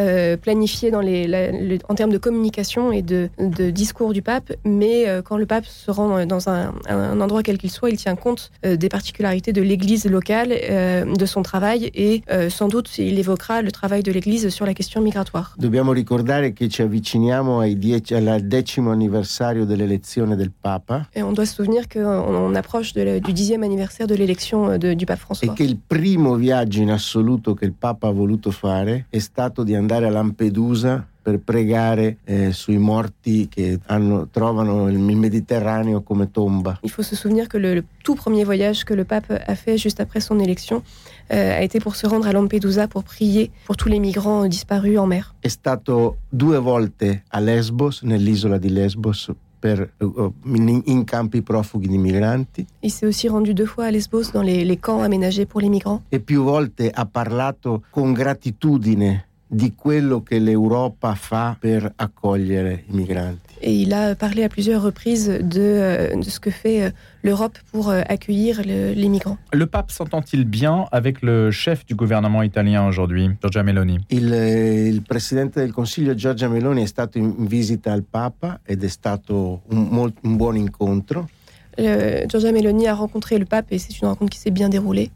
euh, 0.00 0.06
euh, 0.18 0.36
planifié 0.36 0.90
dans 0.90 1.00
les, 1.00 1.26
la- 1.26 1.50
le- 1.52 1.78
en 1.88 1.94
termes 1.94 2.10
de 2.12 2.18
communication 2.18 2.92
et 2.92 3.02
de, 3.02 3.28
de 3.38 3.70
discours 3.70 4.12
du 4.12 4.22
pape. 4.22 4.52
Mais 4.64 5.06
euh, 5.08 5.22
quand 5.22 5.36
le 5.36 5.46
pape 5.46 5.66
se 5.66 5.90
rend 5.90 6.24
dans 6.26 6.48
un, 6.48 6.72
un 6.88 7.20
endroit 7.20 7.42
quel 7.42 7.58
qu'il 7.58 7.70
soit, 7.70 7.90
il 7.90 7.96
tient 7.98 8.16
compte 8.16 8.50
euh, 8.64 8.76
des 8.76 8.88
particularités 8.88 9.52
de 9.52 9.60
l'Église 9.62 10.06
locale, 10.06 10.52
euh, 10.52 11.04
de 11.14 11.26
son 11.26 11.42
travail 11.42 11.90
et 11.94 12.22
euh, 12.30 12.48
sans 12.50 12.68
doute 12.68 12.96
il 12.98 13.18
évoquera 13.18 13.62
le 13.62 13.70
travail 13.70 14.02
de 14.02 14.10
l'Église 14.10 14.48
sur 14.48 14.66
la 14.66 14.74
question 14.74 15.00
migratoire. 15.02 15.54
Dobbiamo 15.58 15.92
ricordare 15.92 16.52
che 16.52 16.68
ci 16.68 16.82
avviciniamo 16.82 17.60
ai 17.60 17.76
dieci- 17.78 18.14
al 18.14 18.40
decimo 18.42 18.90
anniversario 18.90 19.64
dell'elezione 19.66 20.36
del 20.36 20.50
Papa 20.50 21.08
Et 21.14 21.22
on 21.22 21.32
doit 21.32 21.46
se 21.46 21.54
souvenir 21.54 21.86
qu'on 21.88 22.00
on 22.04 22.54
approche 22.54 22.92
de 22.94 23.02
la- 23.02 23.20
du 23.20 23.32
dixième 23.32 23.62
anniversaire 23.62 24.06
de 24.06 24.14
l'élection 24.14 24.70
euh, 24.70 24.78
du 24.94 25.06
pape 25.06 25.18
François. 25.20 25.52
che 25.54 25.62
il 25.64 25.76
primo 25.86 26.34
viaggio 26.34 26.80
in 26.80 26.90
assoluto 26.90 27.54
che 27.54 27.64
il 27.66 27.72
Papa 27.72 28.08
ha 28.08 28.12
voluto 28.12 28.50
fare 28.50 29.06
è 29.10 29.18
stato 29.18 29.62
di 29.64 29.74
andare 29.78 30.06
a 30.06 30.10
Lampedusa 30.10 31.06
per 31.22 31.38
pregare 31.40 32.18
eh, 32.24 32.52
sui 32.52 32.78
morti 32.78 33.48
che 33.48 33.78
hanno- 33.86 34.28
trovano 34.30 34.88
il 34.88 34.98
Mediterraneo 34.98 36.00
come 36.02 36.30
tomba. 36.30 36.78
Il 36.82 36.90
faut 36.90 37.04
se 37.06 37.16
souvenir 37.16 37.48
que 37.48 37.58
le, 37.58 37.74
le 37.74 37.84
tout 38.02 38.16
premier 38.16 38.44
voyage 38.44 38.84
que 38.84 38.94
le 38.94 39.04
pape 39.04 39.30
a 39.46 39.54
fait 39.54 39.76
juste 39.76 40.00
après 40.00 40.20
son 40.20 40.38
élection 40.40 40.82
euh, 41.30 41.58
a 41.58 41.62
été 41.62 41.80
pour 41.80 41.96
se 41.96 42.06
rendre 42.06 42.26
à 42.26 42.32
Lampedusa 42.32 42.88
pour 42.88 43.04
prier 43.04 43.50
pour 43.66 43.76
tous 43.76 43.88
les 43.90 44.00
migrants 44.00 44.46
disparus 44.48 44.98
en 44.98 45.06
mer. 45.06 45.34
È 45.40 45.48
stato 45.48 46.16
due 46.30 46.58
volte 46.58 47.24
a 47.28 47.40
Lesbos, 47.40 48.02
nell'isola 48.02 48.56
di 48.56 48.70
Lesbos, 48.70 49.30
per, 49.60 49.80
eh, 49.98 50.30
in, 50.54 50.82
in 50.86 51.04
campi 51.04 51.42
profughi 51.42 51.88
di 51.88 51.98
migranti 51.98 52.64
Il 52.80 52.90
s'est 52.90 53.06
aussi 53.06 53.28
rendu 53.28 53.52
deux 53.52 53.66
fois 53.66 53.86
à 53.86 53.90
Lesbos 53.90 54.30
dans 54.32 54.40
les, 54.42 54.64
les 54.64 54.76
camps 54.78 55.02
aménagés 55.02 55.44
pour 55.46 55.60
les 55.60 55.68
migrants. 55.68 56.00
e 56.08 56.20
più 56.20 56.42
volte 56.42 56.88
ha 56.90 57.04
parlato 57.04 57.82
con 57.90 58.12
gratitudine 58.14 59.26
di 59.48 59.74
quello 59.74 60.22
che 60.22 60.38
l'Europa 60.38 61.14
fa 61.14 61.56
per 61.58 61.92
accogliere 61.96 62.84
i 62.88 62.94
migranti. 62.94 63.46
Et 63.60 63.72
il 63.82 63.92
a 63.92 64.14
parlé 64.14 64.44
à 64.44 64.48
plusieurs 64.48 64.82
reprises 64.82 65.26
de, 65.28 65.60
euh, 65.60 66.14
de 66.14 66.30
ce 66.30 66.38
que 66.38 66.50
fait 66.50 66.82
euh, 66.84 66.90
l'Europe 67.22 67.58
pour 67.72 67.88
euh, 67.88 68.02
accueillir 68.08 68.62
le- 68.64 68.92
les 68.92 69.08
migrants. 69.08 69.36
Le 69.52 69.66
pape 69.66 69.90
s'entend-il 69.90 70.44
bien 70.44 70.86
avec 70.92 71.22
le 71.22 71.50
chef 71.50 71.84
du 71.84 71.96
gouvernement 71.96 72.42
italien 72.44 72.86
aujourd'hui, 72.86 73.30
Giorgia 73.40 73.64
Meloni? 73.64 73.98
Il, 74.10 74.32
eh, 74.32 74.86
il 74.86 75.02
presidente 75.02 75.58
del 75.60 75.72
Consiglio 75.72 76.14
Giorgia 76.14 76.48
Meloni 76.48 76.82
è 76.82 76.86
stato 76.86 77.18
in 77.18 77.46
visita 77.46 77.92
al 77.92 78.04
Papa 78.08 78.60
ed 78.64 78.84
è 78.84 78.88
stato 78.88 79.62
un, 79.70 80.12
un 80.22 80.36
buon 80.36 80.56
incontro. 80.56 81.28
Giorgia 82.26 82.50
Meloni 82.50 82.86
a 82.88 82.94
rencontré 82.94 83.38
le 83.38 83.44
pape 83.44 83.70
et 83.72 83.78
c'est 83.78 84.00
une 84.02 84.08
rencontre 84.08 84.32
qui 84.32 84.38
s'est 84.40 84.50
bien 84.52 84.68
déroulée. 84.68 85.10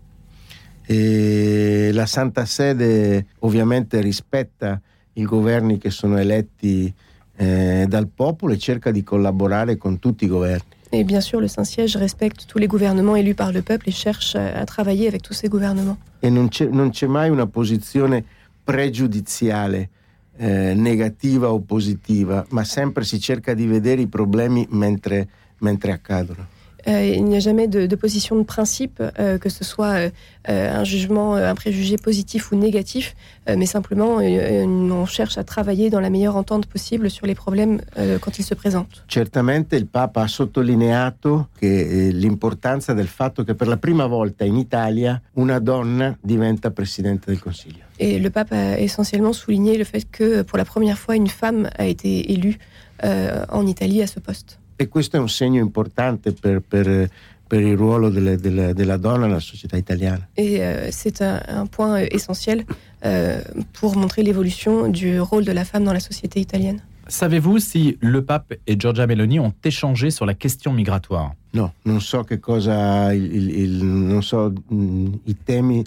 E 0.93 1.91
la 1.93 2.05
Santa 2.05 2.45
Sede 2.45 3.27
ovviamente 3.41 4.01
rispetta 4.03 4.79
i 5.15 5.25
governi 5.25 5.79
che 5.79 5.91
sono 5.91 6.19
eletti 6.19 6.93
eh, 7.37 7.87
dal 7.89 8.09
popolo 8.09 8.53
e 8.53 8.59
cerca 8.59 8.91
di 8.91 9.03
collaborare 9.03 9.79
con 9.79 9.99
tutti 9.99 10.25
i 10.25 10.29
governi. 10.29 10.69
Et 10.91 11.05
bien 11.07 11.23
sûr, 11.23 11.41
le 11.41 11.49
Saint-Siège 11.49 11.97
respecte 11.97 12.45
tous 12.47 12.59
les 12.59 12.67
gouvernements 12.67 13.17
élus 13.17 13.35
par 13.35 13.51
le 13.53 13.63
peuple 13.63 13.89
et 13.89 13.93
cherche 13.93 14.37
à, 14.37 14.61
à 14.61 14.67
travailler 14.67 15.09
avec 15.09 15.23
tous 15.23 15.33
ces 15.33 15.49
gouvernements. 15.49 15.97
E 16.21 16.29
non 16.29 16.49
c'è, 16.49 16.67
non 16.67 16.91
c'è 16.91 17.07
mai 17.07 17.31
una 17.31 17.47
posizione 17.47 18.23
pregiudiziale, 18.63 19.89
eh, 20.37 20.75
negativa 20.75 21.51
o 21.51 21.61
positiva, 21.61 22.45
ma 22.51 22.65
sempre 22.65 23.05
si 23.05 23.19
cerca 23.19 23.55
di 23.55 23.67
vedere 23.67 24.03
i 24.03 24.07
problemi 24.09 24.67
mentre, 24.69 25.27
mentre 25.61 25.93
accadono. 25.93 26.52
Euh, 26.89 27.15
il 27.15 27.25
n'y 27.25 27.37
a 27.37 27.41
jamais 27.41 27.69
de, 27.69 27.87
de 27.87 27.97
position 27.97 28.37
de 28.37 28.43
principe, 28.43 29.03
euh, 29.03 29.39
que 29.39 29.49
ce 29.49 29.65
soit 29.65 30.11
euh, 30.49 30.81
un 30.81 30.85
jugement, 30.85 31.35
un 31.35 31.55
préjugé 31.55 31.97
positif 31.97 32.51
ou 32.53 32.57
négatif, 32.57 33.15
mais 33.49 33.67
simplement 33.67 34.17
on 34.17 35.07
cherche 35.07 35.37
à 35.39 35.45
travailler 35.45 35.91
dans 35.91 36.01
la 36.01 36.11
meilleure 36.11 36.37
entente 36.37 36.67
possible 36.67 37.11
sur 37.11 37.27
les 37.27 37.35
problèmes 37.35 37.81
quand 38.21 38.39
ils 38.39 38.45
se 38.45 38.55
présentent. 38.55 39.05
Certamente 39.09 39.75
il 39.77 39.87
Papa 39.87 40.23
ha 40.23 40.29
sottolineato 40.29 41.49
che, 41.59 41.67
eh, 41.67 42.13
l'importanza 42.13 42.93
del 42.93 43.09
fatto 43.09 43.45
che 43.45 43.55
per 43.55 43.69
la 43.69 43.77
prima 43.77 44.07
volta 44.07 44.45
in 44.45 44.57
Italia 44.57 45.21
una 45.35 45.59
donna 45.59 46.17
diventa 46.21 46.71
Presidente 46.71 47.31
del 47.31 47.41
Consiglio. 47.41 47.85
Et 47.99 48.19
le 48.19 48.31
pape 48.31 48.53
a 48.53 48.79
essentiellement 48.79 49.33
souligné 49.33 49.77
le 49.77 49.85
fait 49.85 50.05
que 50.11 50.43
pour 50.43 50.59
la 50.59 50.65
première 50.65 50.99
fois, 50.99 51.15
une 51.15 51.29
femme 51.29 51.69
a 51.77 51.87
été 51.87 52.33
élue 52.33 52.59
euh, 53.05 53.45
en 53.49 53.67
Italie 53.67 54.03
à 54.03 54.07
ce 54.07 54.21
poste. 54.21 54.59
E 54.77 54.89
questo 54.89 55.17
è 55.17 55.21
un 55.21 55.29
segno 55.29 55.61
importante 55.61 56.33
per, 56.33 56.61
per- 56.67 57.09
per 57.47 57.61
il 57.61 57.77
ruolo 57.77 58.09
delle- 58.09 58.37
delle- 58.39 58.73
della 58.73 58.97
donna 58.97 59.27
nella 59.27 59.39
società 59.41 59.77
italiana. 59.77 60.27
Et 60.37 60.59
euh, 60.61 60.91
c'est 60.91 61.21
un, 61.21 61.39
un 61.49 61.67
point 61.69 61.97
euh, 62.01 62.07
essentiel 62.11 62.65
euh, 63.05 63.43
pour 63.79 63.95
montrer 63.97 64.23
l'évolution 64.23 64.89
du 64.89 65.21
rôle 65.21 65.45
de 65.45 65.53
la 65.53 65.65
femme 65.65 65.85
dans 65.85 65.93
la 65.93 66.01
société 66.01 66.41
italienne. 66.41 66.81
Savez-vous 67.09 67.59
si 67.59 67.99
le 68.01 68.23
pape 68.25 68.55
et 68.67 68.77
Giorgia 68.79 69.07
Meloni 69.07 69.39
ont 69.39 69.53
échangé 69.65 70.11
sur 70.11 70.25
la 70.25 70.35
question 70.35 70.73
migratoire? 70.73 71.35
No, 71.53 71.73
non 71.85 72.01
so 72.01 72.23
che 72.25 72.39
cosa, 72.41 73.13
il- 73.13 73.35
il- 73.35 73.51
il- 73.59 73.85
non 73.85 74.23
so, 74.23 74.51
mh, 74.69 75.07
i 75.25 75.37
temi 75.45 75.85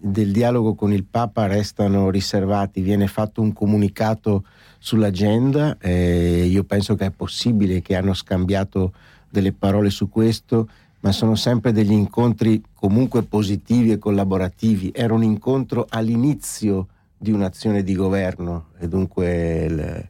del 0.00 0.30
dialogo 0.30 0.74
con 0.74 0.92
il 0.92 1.02
Papa 1.02 1.46
restano 1.48 2.10
riservati, 2.10 2.80
viene 2.80 3.08
fatto 3.08 3.40
un 3.42 3.52
comunicato 3.52 4.44
sull'agenda 4.78 5.76
e 5.78 6.44
io 6.44 6.64
penso 6.64 6.94
che 6.94 7.06
è 7.06 7.10
possibile 7.10 7.82
che 7.82 7.96
hanno 7.96 8.14
scambiato 8.14 8.92
delle 9.28 9.52
parole 9.52 9.90
su 9.90 10.08
questo, 10.08 10.68
ma 11.00 11.12
sono 11.12 11.34
sempre 11.34 11.72
degli 11.72 11.92
incontri 11.92 12.62
comunque 12.74 13.22
positivi 13.22 13.92
e 13.92 13.98
collaborativi. 13.98 14.90
Era 14.94 15.14
un 15.14 15.22
incontro 15.22 15.86
all'inizio 15.88 16.88
di 17.16 17.32
un'azione 17.32 17.82
di 17.82 17.94
governo 17.94 18.66
e 18.78 18.88
dunque 18.88 19.64
il- 19.64 20.08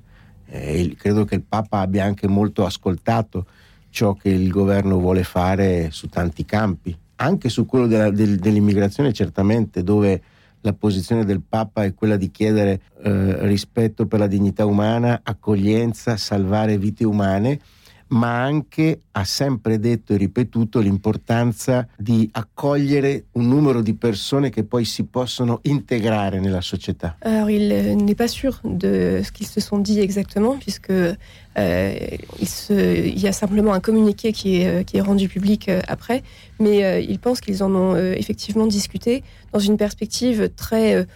eh, 0.51 0.81
il- 0.81 0.97
credo 0.97 1.25
che 1.25 1.35
il 1.37 1.43
Papa 1.47 1.81
abbia 1.81 2.05
anche 2.05 2.29
molto 2.29 2.65
ascoltato 2.65 3.47
ciò 3.91 4.15
che 4.15 4.29
il 4.29 4.51
governo 4.51 4.99
vuole 4.99 5.25
fare 5.25 5.89
su 5.91 6.09
tanti 6.09 6.45
campi, 6.45 6.97
anche 7.17 7.49
su 7.49 7.67
quello 7.67 7.87
della- 7.87 8.11
del- 8.11 8.39
dell'immigrazione 8.39 9.13
certamente, 9.13 9.83
dove 9.83 10.23
la 10.63 10.73
posizione 10.73 11.25
del 11.25 11.43
Papa 11.47 11.85
è 11.85 11.95
quella 11.95 12.17
di 12.17 12.31
chiedere 12.31 12.81
eh, 13.03 13.47
rispetto 13.47 14.07
per 14.07 14.19
la 14.19 14.27
dignità 14.27 14.65
umana, 14.67 15.21
accoglienza, 15.23 16.17
salvare 16.17 16.79
vite 16.79 17.05
umane, 17.05 17.61
ma 18.09 18.43
anche 18.43 19.03
ha 19.13 19.25
sempre 19.25 19.79
detto 19.79 20.13
e 20.13 20.17
ripetuto 20.17 20.81
l'importanza 20.81 21.87
di 21.97 22.29
accogliere 22.33 23.27
un 23.33 23.49
numero 23.49 23.83
di 23.83 23.95
persone 23.95 24.51
che 24.51 24.65
poi 24.65 24.85
si 24.85 25.05
possono 25.05 25.61
integrare 25.63 26.41
nella 26.41 26.61
società. 26.61 27.17
Alors, 27.21 27.51
il 27.51 27.71
euh, 27.71 27.95
n'est 27.95 28.17
pas 28.17 28.29
sûr 28.29 28.61
de 28.65 29.21
ce 29.23 29.31
qu'ils 29.33 29.49
se 29.49 29.61
sont 29.61 29.79
dit 29.83 30.01
exactement, 30.01 30.57
puisque 30.59 31.19
euh, 31.59 31.99
il, 32.41 33.19
y 33.19 33.27
a 33.27 33.33
simplement 33.33 33.73
un 33.73 33.81
communiqué 33.81 34.33
qui 34.33 34.63
est, 34.63 34.97
euh, 34.97 35.03
rendu 35.03 35.29
public 35.29 35.69
euh, 35.69 35.81
après, 35.89 36.23
mais 36.61 36.85
euh, 36.85 37.01
il 37.01 37.19
pense 37.19 37.41
qu'ils 37.41 37.63
en 37.63 37.75
ont 37.75 37.97
effectivement 37.97 38.67
discuté 38.67 39.23
dans 39.53 39.59
une 39.59 39.77
perspective 39.77 40.51
très 40.55 41.07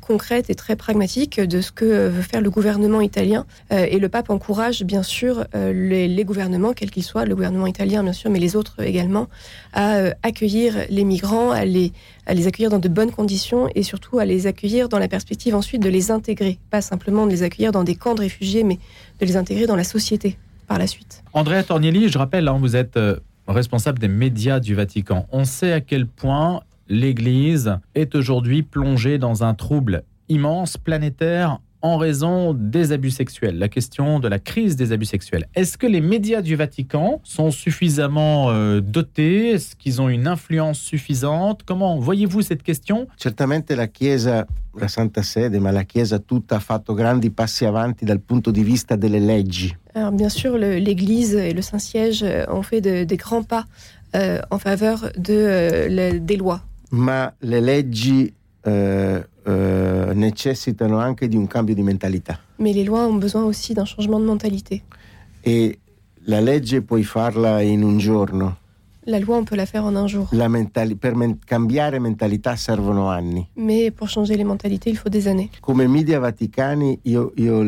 concrète 0.00 0.48
et 0.48 0.54
très 0.54 0.74
pragmatique 0.74 1.38
de 1.38 1.60
ce 1.60 1.70
que 1.70 2.08
veut 2.08 2.22
faire 2.22 2.40
le 2.40 2.50
gouvernement 2.50 3.00
italien. 3.00 3.44
Et 3.70 3.98
le 3.98 4.08
pape 4.08 4.30
encourage 4.30 4.82
bien 4.82 5.02
sûr 5.02 5.46
les, 5.54 6.24
gouvernements, 6.24 6.72
quels 6.72 6.90
qu'ils 6.90 7.04
soient, 7.04 7.26
le 7.26 7.34
gouvernement 7.34 7.66
italien 7.66 8.02
bien 8.02 8.14
sûr, 8.14 8.30
mais 8.30 8.38
les 8.38 8.56
autres 8.56 8.82
également, 8.82 9.28
à 9.74 9.98
accueillir 10.22 10.74
les 10.88 11.04
migrants, 11.04 11.50
à 11.50 11.64
les 11.64 11.92
à 12.26 12.34
les 12.34 12.46
accueillir 12.46 12.70
dans 12.70 12.80
de 12.80 12.88
bonnes 12.88 13.12
conditions 13.12 13.68
et 13.74 13.82
surtout 13.82 14.18
à 14.18 14.24
les 14.24 14.46
accueillir 14.46 14.88
dans 14.88 14.98
la 14.98 15.08
perspective 15.08 15.54
ensuite 15.54 15.80
de 15.80 15.88
les 15.88 16.10
intégrer, 16.10 16.58
pas 16.70 16.82
simplement 16.82 17.24
de 17.24 17.30
les 17.30 17.44
accueillir 17.44 17.70
dans 17.70 17.84
des 17.84 17.94
camps 17.94 18.14
de 18.14 18.20
réfugiés, 18.20 18.64
mais 18.64 18.78
de 19.20 19.26
les 19.26 19.36
intégrer 19.36 19.66
dans 19.66 19.76
la 19.76 19.84
société 19.86 20.38
par 20.66 20.78
la 20.78 20.86
suite. 20.86 21.22
Andrea 21.32 21.62
Tornielli, 21.62 22.08
je 22.08 22.18
rappelle, 22.18 22.48
hein, 22.48 22.58
vous 22.58 22.76
êtes 22.76 22.96
euh, 22.96 23.16
responsable 23.48 23.98
des 23.98 24.08
médias 24.08 24.60
du 24.60 24.74
Vatican. 24.74 25.26
On 25.32 25.44
sait 25.44 25.72
à 25.72 25.80
quel 25.80 26.06
point 26.06 26.60
l'Église 26.88 27.78
est 27.94 28.14
aujourd'hui 28.14 28.62
plongée 28.62 29.18
dans 29.18 29.44
un 29.44 29.54
trouble 29.54 30.02
immense, 30.28 30.76
planétaire, 30.76 31.60
en 31.82 31.96
raison 31.98 32.54
des 32.54 32.92
abus 32.92 33.10
sexuels, 33.10 33.58
la 33.58 33.68
question 33.68 34.18
de 34.20 34.28
la 34.28 34.38
crise 34.38 34.76
des 34.76 34.92
abus 34.92 35.04
sexuels. 35.06 35.46
Est-ce 35.54 35.76
que 35.78 35.86
les 35.86 36.00
médias 36.00 36.42
du 36.42 36.56
Vatican 36.56 37.20
sont 37.22 37.50
suffisamment 37.50 38.50
euh, 38.50 38.80
dotés? 38.80 39.50
Est-ce 39.50 39.76
qu'ils 39.76 40.00
ont 40.00 40.08
une 40.08 40.26
influence 40.26 40.78
suffisante? 40.78 41.62
Comment 41.64 41.98
voyez-vous 41.98 42.42
cette 42.42 42.62
question? 42.62 43.06
Certamente 43.16 43.70
la 43.70 43.86
Chiesa, 43.86 44.46
la 44.78 44.88
Santa 44.88 45.22
Sede, 45.22 45.58
ma 45.60 45.72
la 45.72 45.84
Chiesa 45.84 46.18
tutta 46.18 46.56
ha 46.56 46.60
fatto 46.60 46.94
grandi 46.94 47.30
passi 47.30 47.64
avanti 47.64 48.04
dal 48.04 48.20
punto 48.20 48.50
di 48.50 48.62
vista 48.62 48.96
delle 48.96 49.20
leggi. 49.20 49.74
Alors 49.94 50.12
bien 50.12 50.28
sûr, 50.28 50.58
l'Église 50.58 51.34
et 51.34 51.52
le 51.52 51.62
Saint-Siège 51.62 52.22
euh, 52.22 52.44
ont 52.48 52.62
fait 52.62 52.80
de- 52.80 53.04
des 53.04 53.16
grands 53.16 53.42
pas 53.44 53.64
euh, 54.14 54.40
en 54.50 54.58
faveur 54.58 55.10
de, 55.16 55.32
euh, 55.32 56.18
des 56.20 56.36
lois. 56.36 56.62
ma 56.90 57.34
le 57.42 57.60
leggi 57.60 58.32
eh, 59.46 60.12
necessitano 60.14 60.98
anche 60.98 61.28
di 61.28 61.36
un 61.36 61.46
cambio 61.46 61.74
di 61.74 61.82
mentalità 61.82 62.38
Mais 62.58 62.74
les 62.74 62.84
lois 62.84 63.06
ont 63.06 63.18
besoin 63.20 63.44
aussi 63.44 63.74
d'un 63.74 63.84
changement 63.86 64.18
de 64.20 64.26
mentalité. 64.26 64.82
e 65.42 65.78
la 66.24 66.40
legge 66.40 66.80
puoi 66.82 67.04
farla 67.04 67.60
in 67.62 67.82
un 67.82 67.98
giorno, 67.98 68.56
La 69.08 69.20
loi, 69.20 69.36
on 69.36 69.44
peut 69.44 69.54
la 69.56 69.66
faire 69.66 69.84
en 69.84 69.94
un 69.94 70.08
jour. 70.08 70.26
La 70.32 70.48
mentali- 70.48 70.96
per 70.96 71.14
men- 71.14 71.38
cambiare 71.44 72.00
mentalità 72.00 72.56
servono 72.56 73.08
anni. 73.08 73.46
Mais 73.54 73.92
pour 73.92 74.08
changer 74.08 74.36
les 74.36 74.42
mentalités, 74.42 74.90
il 74.90 74.96
faut 74.96 75.08
des 75.08 75.28
années. 75.28 75.48
Come 75.60 75.86
media 75.86 76.18
vaticani, 76.18 76.98
io, 77.02 77.30
io 77.36 77.64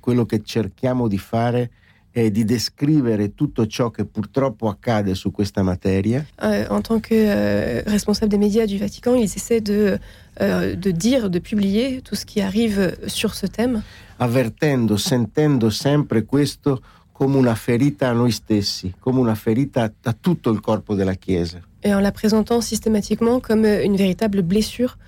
quello 0.00 0.26
che 0.26 0.42
cerchiamo 0.42 1.06
di 1.06 1.16
fare 1.18 1.70
è 2.12 2.30
di 2.30 2.44
descrivere 2.44 3.34
tutto 3.34 3.66
ciò 3.66 3.90
che 3.90 4.04
purtroppo 4.04 4.68
accade 4.68 5.14
su 5.14 5.30
questa 5.30 5.62
materia, 5.62 6.24
Euh, 6.42 6.66
en 6.70 6.80
tant 6.82 7.00
que 7.00 7.14
euh, 7.14 7.82
responsable 7.86 8.30
des 8.30 8.38
médias 8.38 8.66
du 8.66 8.78
Vatican, 8.78 9.14
ils 9.14 9.32
essaient 9.36 9.60
de, 9.60 9.98
euh, 10.40 10.74
de 10.74 10.90
dire, 10.90 11.30
de 11.30 11.38
publier 11.38 12.00
tout 12.02 12.16
ce 12.16 12.24
qui 12.24 12.40
arrive 12.40 12.96
sur 13.06 13.34
ce 13.34 13.46
thème, 13.46 13.82
avvertendo, 14.18 14.96
sentendo 14.96 15.70
sempre 15.70 16.24
questo 16.24 16.80
come 17.12 17.36
una 17.36 17.54
ferita 17.54 18.08
a 18.08 18.12
noi 18.12 18.32
stessi, 18.32 18.92
come 18.98 19.20
una 19.20 19.34
ferita 19.34 19.92
a 20.02 20.16
tutto 20.18 20.50
il 20.50 20.60
corpo 20.60 20.94
della 20.94 21.14
Chiesa. 21.14 21.60
et 21.82 21.94
en 21.94 22.00
la 22.02 22.12
présentant 22.12 22.60
systématiquement 22.60 23.40
comme 23.40 23.64
une 23.64 23.96
véritable 23.96 24.42
blessure 24.42 24.98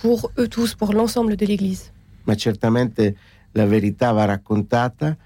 pour 0.00 0.30
eux 0.38 0.48
tous, 0.48 0.74
pour 0.74 0.92
l'ensemble 0.94 1.36
de 1.36 1.44
l'Église. 1.44 1.92
Ma 2.24 2.34
certamente 2.38 3.14
la 3.52 3.66
verità 3.66 4.12
va 4.12 4.24
raccontata 4.26 5.16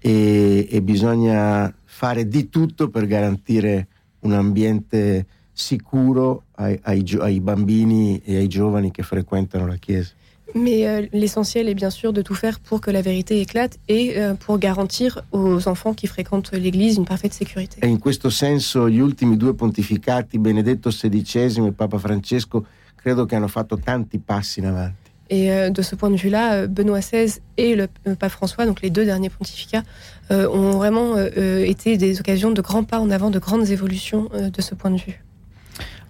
e, 0.00 0.66
e 0.70 0.82
bisogna 0.82 1.72
fare 1.84 2.26
di 2.26 2.48
tutto 2.48 2.88
per 2.88 3.06
garantire 3.06 3.86
un 4.20 4.32
ambiente 4.32 5.26
sicuro 5.52 6.44
ai, 6.56 6.78
ai 6.82 7.04
ai 7.20 7.40
bambini 7.40 8.20
e 8.24 8.36
ai 8.36 8.48
giovani 8.48 8.90
che 8.90 9.02
frequentano 9.02 9.66
la 9.66 9.76
Chiesa. 9.76 10.12
Mais 10.54 10.84
euh, 10.84 11.06
l'essentiel 11.12 11.68
est 11.68 11.74
bien 11.74 11.90
sûr 11.90 12.12
de 12.12 12.22
tout 12.22 12.34
faire 12.34 12.58
pour 12.58 12.80
que 12.80 12.90
la 12.90 13.02
vérité 13.02 13.40
éclate 13.40 13.78
et 13.86 14.18
euh, 14.18 14.34
pour 14.34 14.58
garantir 14.58 15.22
aux 15.30 15.68
enfants 15.68 15.94
qui 15.94 16.08
fréquentent 16.08 16.50
l'Église 16.52 16.96
une 16.96 17.04
parfaite 17.04 17.32
sécurité. 17.32 17.80
E 17.82 17.86
in 17.86 17.98
questo 17.98 18.30
senso 18.30 18.88
gli 18.88 18.98
ultimi 18.98 19.36
due 19.36 19.54
pontificati, 19.54 20.38
Benedetto 20.38 20.90
XVI 20.90 21.66
e 21.66 21.72
Papa 21.72 21.98
Francesco, 21.98 22.66
credo 22.96 23.26
che 23.26 23.36
hanno 23.36 23.48
fatto 23.48 23.78
tanti 23.78 24.18
passi 24.18 24.58
in 24.58 24.66
avanti. 24.66 24.99
Et 25.30 25.52
euh, 25.52 25.70
de 25.70 25.80
ce 25.80 25.94
point 25.94 26.10
de 26.10 26.16
vue-là, 26.16 26.54
euh, 26.54 26.66
Benoît 26.66 26.98
XVI 26.98 27.38
et 27.56 27.76
le 27.76 27.86
pape 28.16 28.32
François, 28.32 28.66
donc 28.66 28.82
les 28.82 28.90
deux 28.90 29.04
derniers 29.04 29.30
pontificats, 29.30 29.84
euh, 30.32 30.48
ont 30.48 30.72
vraiment 30.72 31.16
été 31.16 31.96
des 31.96 32.20
occasions 32.20 32.50
de 32.50 32.60
grands 32.60 32.84
pas 32.84 32.98
en 32.98 33.10
avant, 33.10 33.30
de 33.30 33.38
grandes 33.38 33.70
évolutions 33.70 34.28
de 34.34 34.60
ce 34.60 34.74
point 34.74 34.90
de 34.90 35.00
vue. 35.00 35.24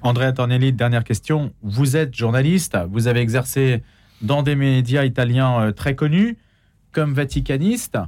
Andrea 0.02 0.33
Tornelli, 0.33 0.72
dernière 0.72 1.04
question. 1.04 1.52
Vous 1.62 1.96
êtes 1.96 2.14
journaliste, 2.14 2.76
vous 2.90 3.06
avez 3.06 3.20
exercé 3.20 3.83
dans 4.22 4.42
des 4.42 4.56
médias 4.56 5.04
italiens 5.04 5.72
très 5.76 5.94
connus 5.94 6.38
comme 6.92 7.12
vaticaniste. 7.12 7.98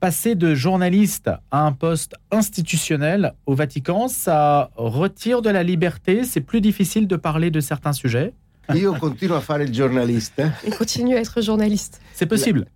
Passer 0.00 0.34
de 0.34 0.54
journaliste 0.54 1.30
à 1.50 1.66
un 1.66 1.72
poste 1.72 2.16
institutionnel 2.30 3.32
au 3.46 3.54
Vatican, 3.54 4.08
ça 4.08 4.70
retire 4.76 5.40
de 5.40 5.48
la 5.48 5.62
liberté, 5.62 6.24
c'est 6.24 6.42
plus 6.42 6.60
difficile 6.60 7.06
de 7.06 7.16
parler 7.16 7.50
de 7.50 7.60
certains 7.60 7.94
sujets. 7.94 8.34
Io 8.72 8.94
continuo 8.96 9.36
a 9.36 9.40
fare 9.40 9.64
il 9.64 9.70
giornalista. 9.70 10.54
Il 10.64 10.74
continue 10.76 11.16
à 11.16 11.20
être 11.20 11.40
journaliste. 11.40 11.98
C'est 12.12 12.26
possible. 12.28 12.66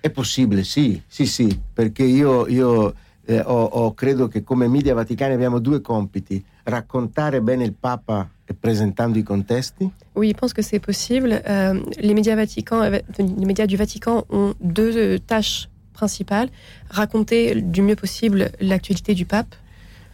È 0.00 0.10
possibile, 0.10 0.64
sì, 0.64 1.00
sì, 1.06 1.26
sì, 1.26 1.60
perché 1.72 2.02
io, 2.04 2.48
io, 2.48 2.94
eh, 3.26 3.40
ho- 3.40 3.64
ho- 3.64 3.92
credo 3.94 4.28
che 4.28 4.42
come 4.42 4.66
media 4.66 4.94
vaticani 4.94 5.34
abbiamo 5.34 5.58
due 5.58 5.82
compiti, 5.82 6.42
raccontare 6.64 7.42
bene 7.42 7.64
il 7.64 7.74
Papa 7.74 8.28
e 8.46 8.54
presentando 8.54 9.18
i 9.18 9.22
contesti 9.22 9.88
Oui, 10.14 10.28
il 10.28 10.34
pense 10.34 10.54
que 10.54 10.62
c'est 10.62 10.80
possible. 10.80 11.42
Euh, 11.46 11.80
les, 11.98 12.14
médias 12.14 12.34
Vatican, 12.34 12.82
euh, 12.82 12.98
les 13.18 13.44
médias 13.44 13.66
du 13.66 13.76
Vatican 13.76 14.24
ont 14.30 14.54
deux 14.58 14.96
euh, 14.96 15.18
tâches 15.18 15.68
principales. 15.92 16.48
Raconter 16.88 17.60
du 17.60 17.82
mieux 17.82 17.94
possible 17.94 18.50
l'actualité 18.60 19.12
du 19.14 19.26
pape, 19.26 19.54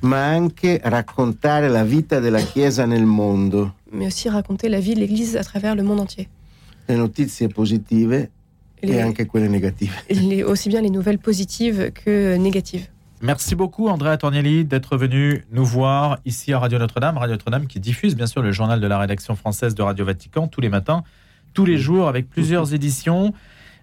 ma 0.00 0.26
anche 0.35 0.81
raccontare 0.83 1.68
la 1.68 1.85
vita 1.85 2.18
della 2.18 2.40
Chiesa 2.40 2.85
nel 2.87 3.07
mondo, 3.07 3.75
mais 3.96 4.06
aussi 4.06 4.28
raconter 4.28 4.68
la 4.68 4.80
vie 4.80 4.94
de 4.94 5.00
l'Église 5.00 5.37
à 5.37 5.42
travers 5.44 5.74
le 5.74 5.82
monde 5.82 6.00
entier. 6.00 6.28
le 6.88 6.96
notizie 6.96 7.48
positive 7.48 8.28
Les- 8.82 9.02
anche 9.02 9.14
quelle 9.14 9.50
negative. 9.50 9.92
les- 10.11 10.44
aussi 10.44 10.68
bien 10.68 10.80
les 10.82 10.90
nouvelles 10.90 11.18
positives 11.18 11.90
que 11.92 12.37
négatives. 12.37 12.87
Merci 13.22 13.54
beaucoup 13.54 13.88
Andrea 13.88 14.16
Tornielli 14.18 14.64
d'être 14.66 14.96
venu 14.98 15.44
nous 15.50 15.64
voir 15.64 16.18
ici 16.26 16.52
à 16.52 16.59
Radio 16.59 16.78
Notre-Dame. 16.78 17.16
Radio 17.16 17.32
Notre-Dame 17.35 17.66
qui 17.66 17.80
diffuse 17.80 18.14
bien 18.14 18.26
sûr 18.26 18.42
le 18.42 18.52
journal 18.52 18.78
de 18.78 18.87
la 18.87 18.98
rédaction 18.98 19.35
française 19.35 19.74
de 19.74 19.82
Radio 19.82 20.04
Vatican 20.04 20.48
tous 20.48 20.61
les 20.61 20.68
matins, 20.68 21.02
tous 21.54 21.64
les 21.64 21.78
jours 21.78 22.09
avec 22.09 22.28
plusieurs 22.28 22.74
éditions. 22.74 23.32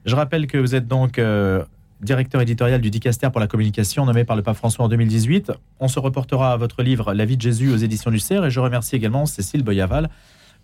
Je 0.06 0.16
rappelle 0.16 0.46
que 0.46 0.58
vous 0.60 0.76
êtes 0.76 0.88
donc 0.88 1.18
euh, 1.18 1.64
directeur 2.04 2.42
éditorial 2.42 2.82
du 2.82 2.90
Dicaster 2.90 3.30
pour 3.32 3.40
la 3.40 3.48
communication 3.48 4.06
nommé 4.06 4.24
par 4.24 4.36
le 4.36 4.44
pape 4.44 4.58
François 4.58 4.86
en 4.86 4.88
2018. 4.88 5.52
On 5.80 5.88
se 5.88 6.00
reportera 6.00 6.54
à 6.54 6.58
votre 6.58 6.84
livre 6.84 7.14
La 7.14 7.26
vie 7.26 7.38
de 7.38 7.42
Jésus 7.42 7.72
aux 7.72 7.78
éditions 7.78 8.12
du 8.12 8.20
CERF 8.20 8.46
et 8.46 8.50
je 8.50 8.60
remercie 8.60 8.96
également 8.96 9.26
Cécile 9.26 9.64
Boyaval 9.64 10.10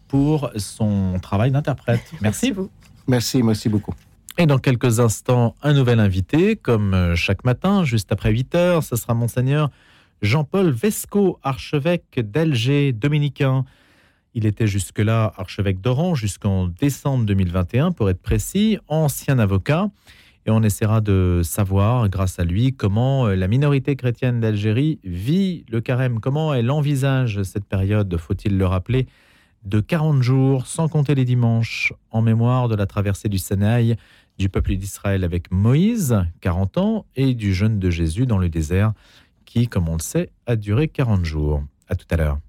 pour 0.07 0.51
son 0.57 1.19
travail 1.21 1.51
d'interprète. 1.51 2.01
Merci. 2.21 2.51
vous. 2.51 2.69
Merci, 3.07 3.41
merci 3.41 3.69
beaucoup. 3.69 3.93
Et 4.37 4.45
dans 4.45 4.57
quelques 4.57 4.99
instants, 4.99 5.55
un 5.63 5.73
nouvel 5.73 5.99
invité, 5.99 6.55
comme 6.55 6.93
euh, 6.93 7.15
chaque 7.15 7.43
matin, 7.43 7.83
juste 7.83 8.11
après 8.11 8.31
8 8.31 8.55
heures, 8.55 8.83
ce 8.83 8.95
sera 8.95 9.13
Monseigneur 9.13 9.69
Jean-Paul 10.21 10.69
Vesco, 10.69 11.39
archevêque 11.43 12.19
d'Alger, 12.19 12.93
dominicain. 12.93 13.65
Il 14.33 14.45
était 14.45 14.67
jusque-là 14.67 15.33
archevêque 15.37 15.81
d'Oran 15.81 16.15
jusqu'en 16.15 16.67
décembre 16.67 17.25
2021, 17.25 17.91
pour 17.91 18.09
être 18.09 18.21
précis, 18.21 18.77
ancien 18.87 19.39
avocat. 19.39 19.89
Et 20.49 20.51
on 20.51 20.63
essaiera 20.63 20.99
de 20.99 21.41
savoir, 21.43 22.09
grâce 22.09 22.39
à 22.39 22.43
lui, 22.43 22.73
comment 22.73 23.27
euh, 23.27 23.35
la 23.35 23.47
minorité 23.47 23.95
chrétienne 23.95 24.39
d'Algérie 24.39 24.99
vit 25.03 25.63
le 25.69 25.79
carême, 25.79 26.19
comment 26.19 26.55
elle 26.55 26.71
envisage 26.71 27.43
cette 27.43 27.65
période, 27.65 28.17
faut-il 28.17 28.57
le 28.57 28.65
rappeler, 28.65 29.05
de 29.63 29.79
40 29.79 30.23
jours, 30.23 30.65
sans 30.65 30.87
compter 30.87 31.13
les 31.13 31.23
dimanches, 31.23 31.93
en 32.09 32.23
mémoire 32.23 32.67
de 32.67 32.75
la 32.75 32.87
traversée 32.87 33.29
du 33.29 33.37
Sinaï 33.37 33.95
du 34.39 34.49
peuple 34.49 34.75
d'Israël 34.75 35.23
avec 35.23 35.51
Moïse, 35.51 36.19
40 36.41 36.79
ans, 36.79 37.05
et 37.15 37.35
du 37.35 37.53
jeûne 37.53 37.77
de 37.77 37.91
Jésus 37.91 38.25
dans 38.25 38.39
le 38.39 38.49
désert, 38.49 38.93
qui, 39.45 39.67
comme 39.67 39.87
on 39.87 39.97
le 39.97 40.01
sait, 40.01 40.31
a 40.47 40.55
duré 40.55 40.87
40 40.87 41.25
jours. 41.25 41.61
À 41.87 41.95
tout 41.95 42.07
à 42.09 42.17
l'heure. 42.17 42.39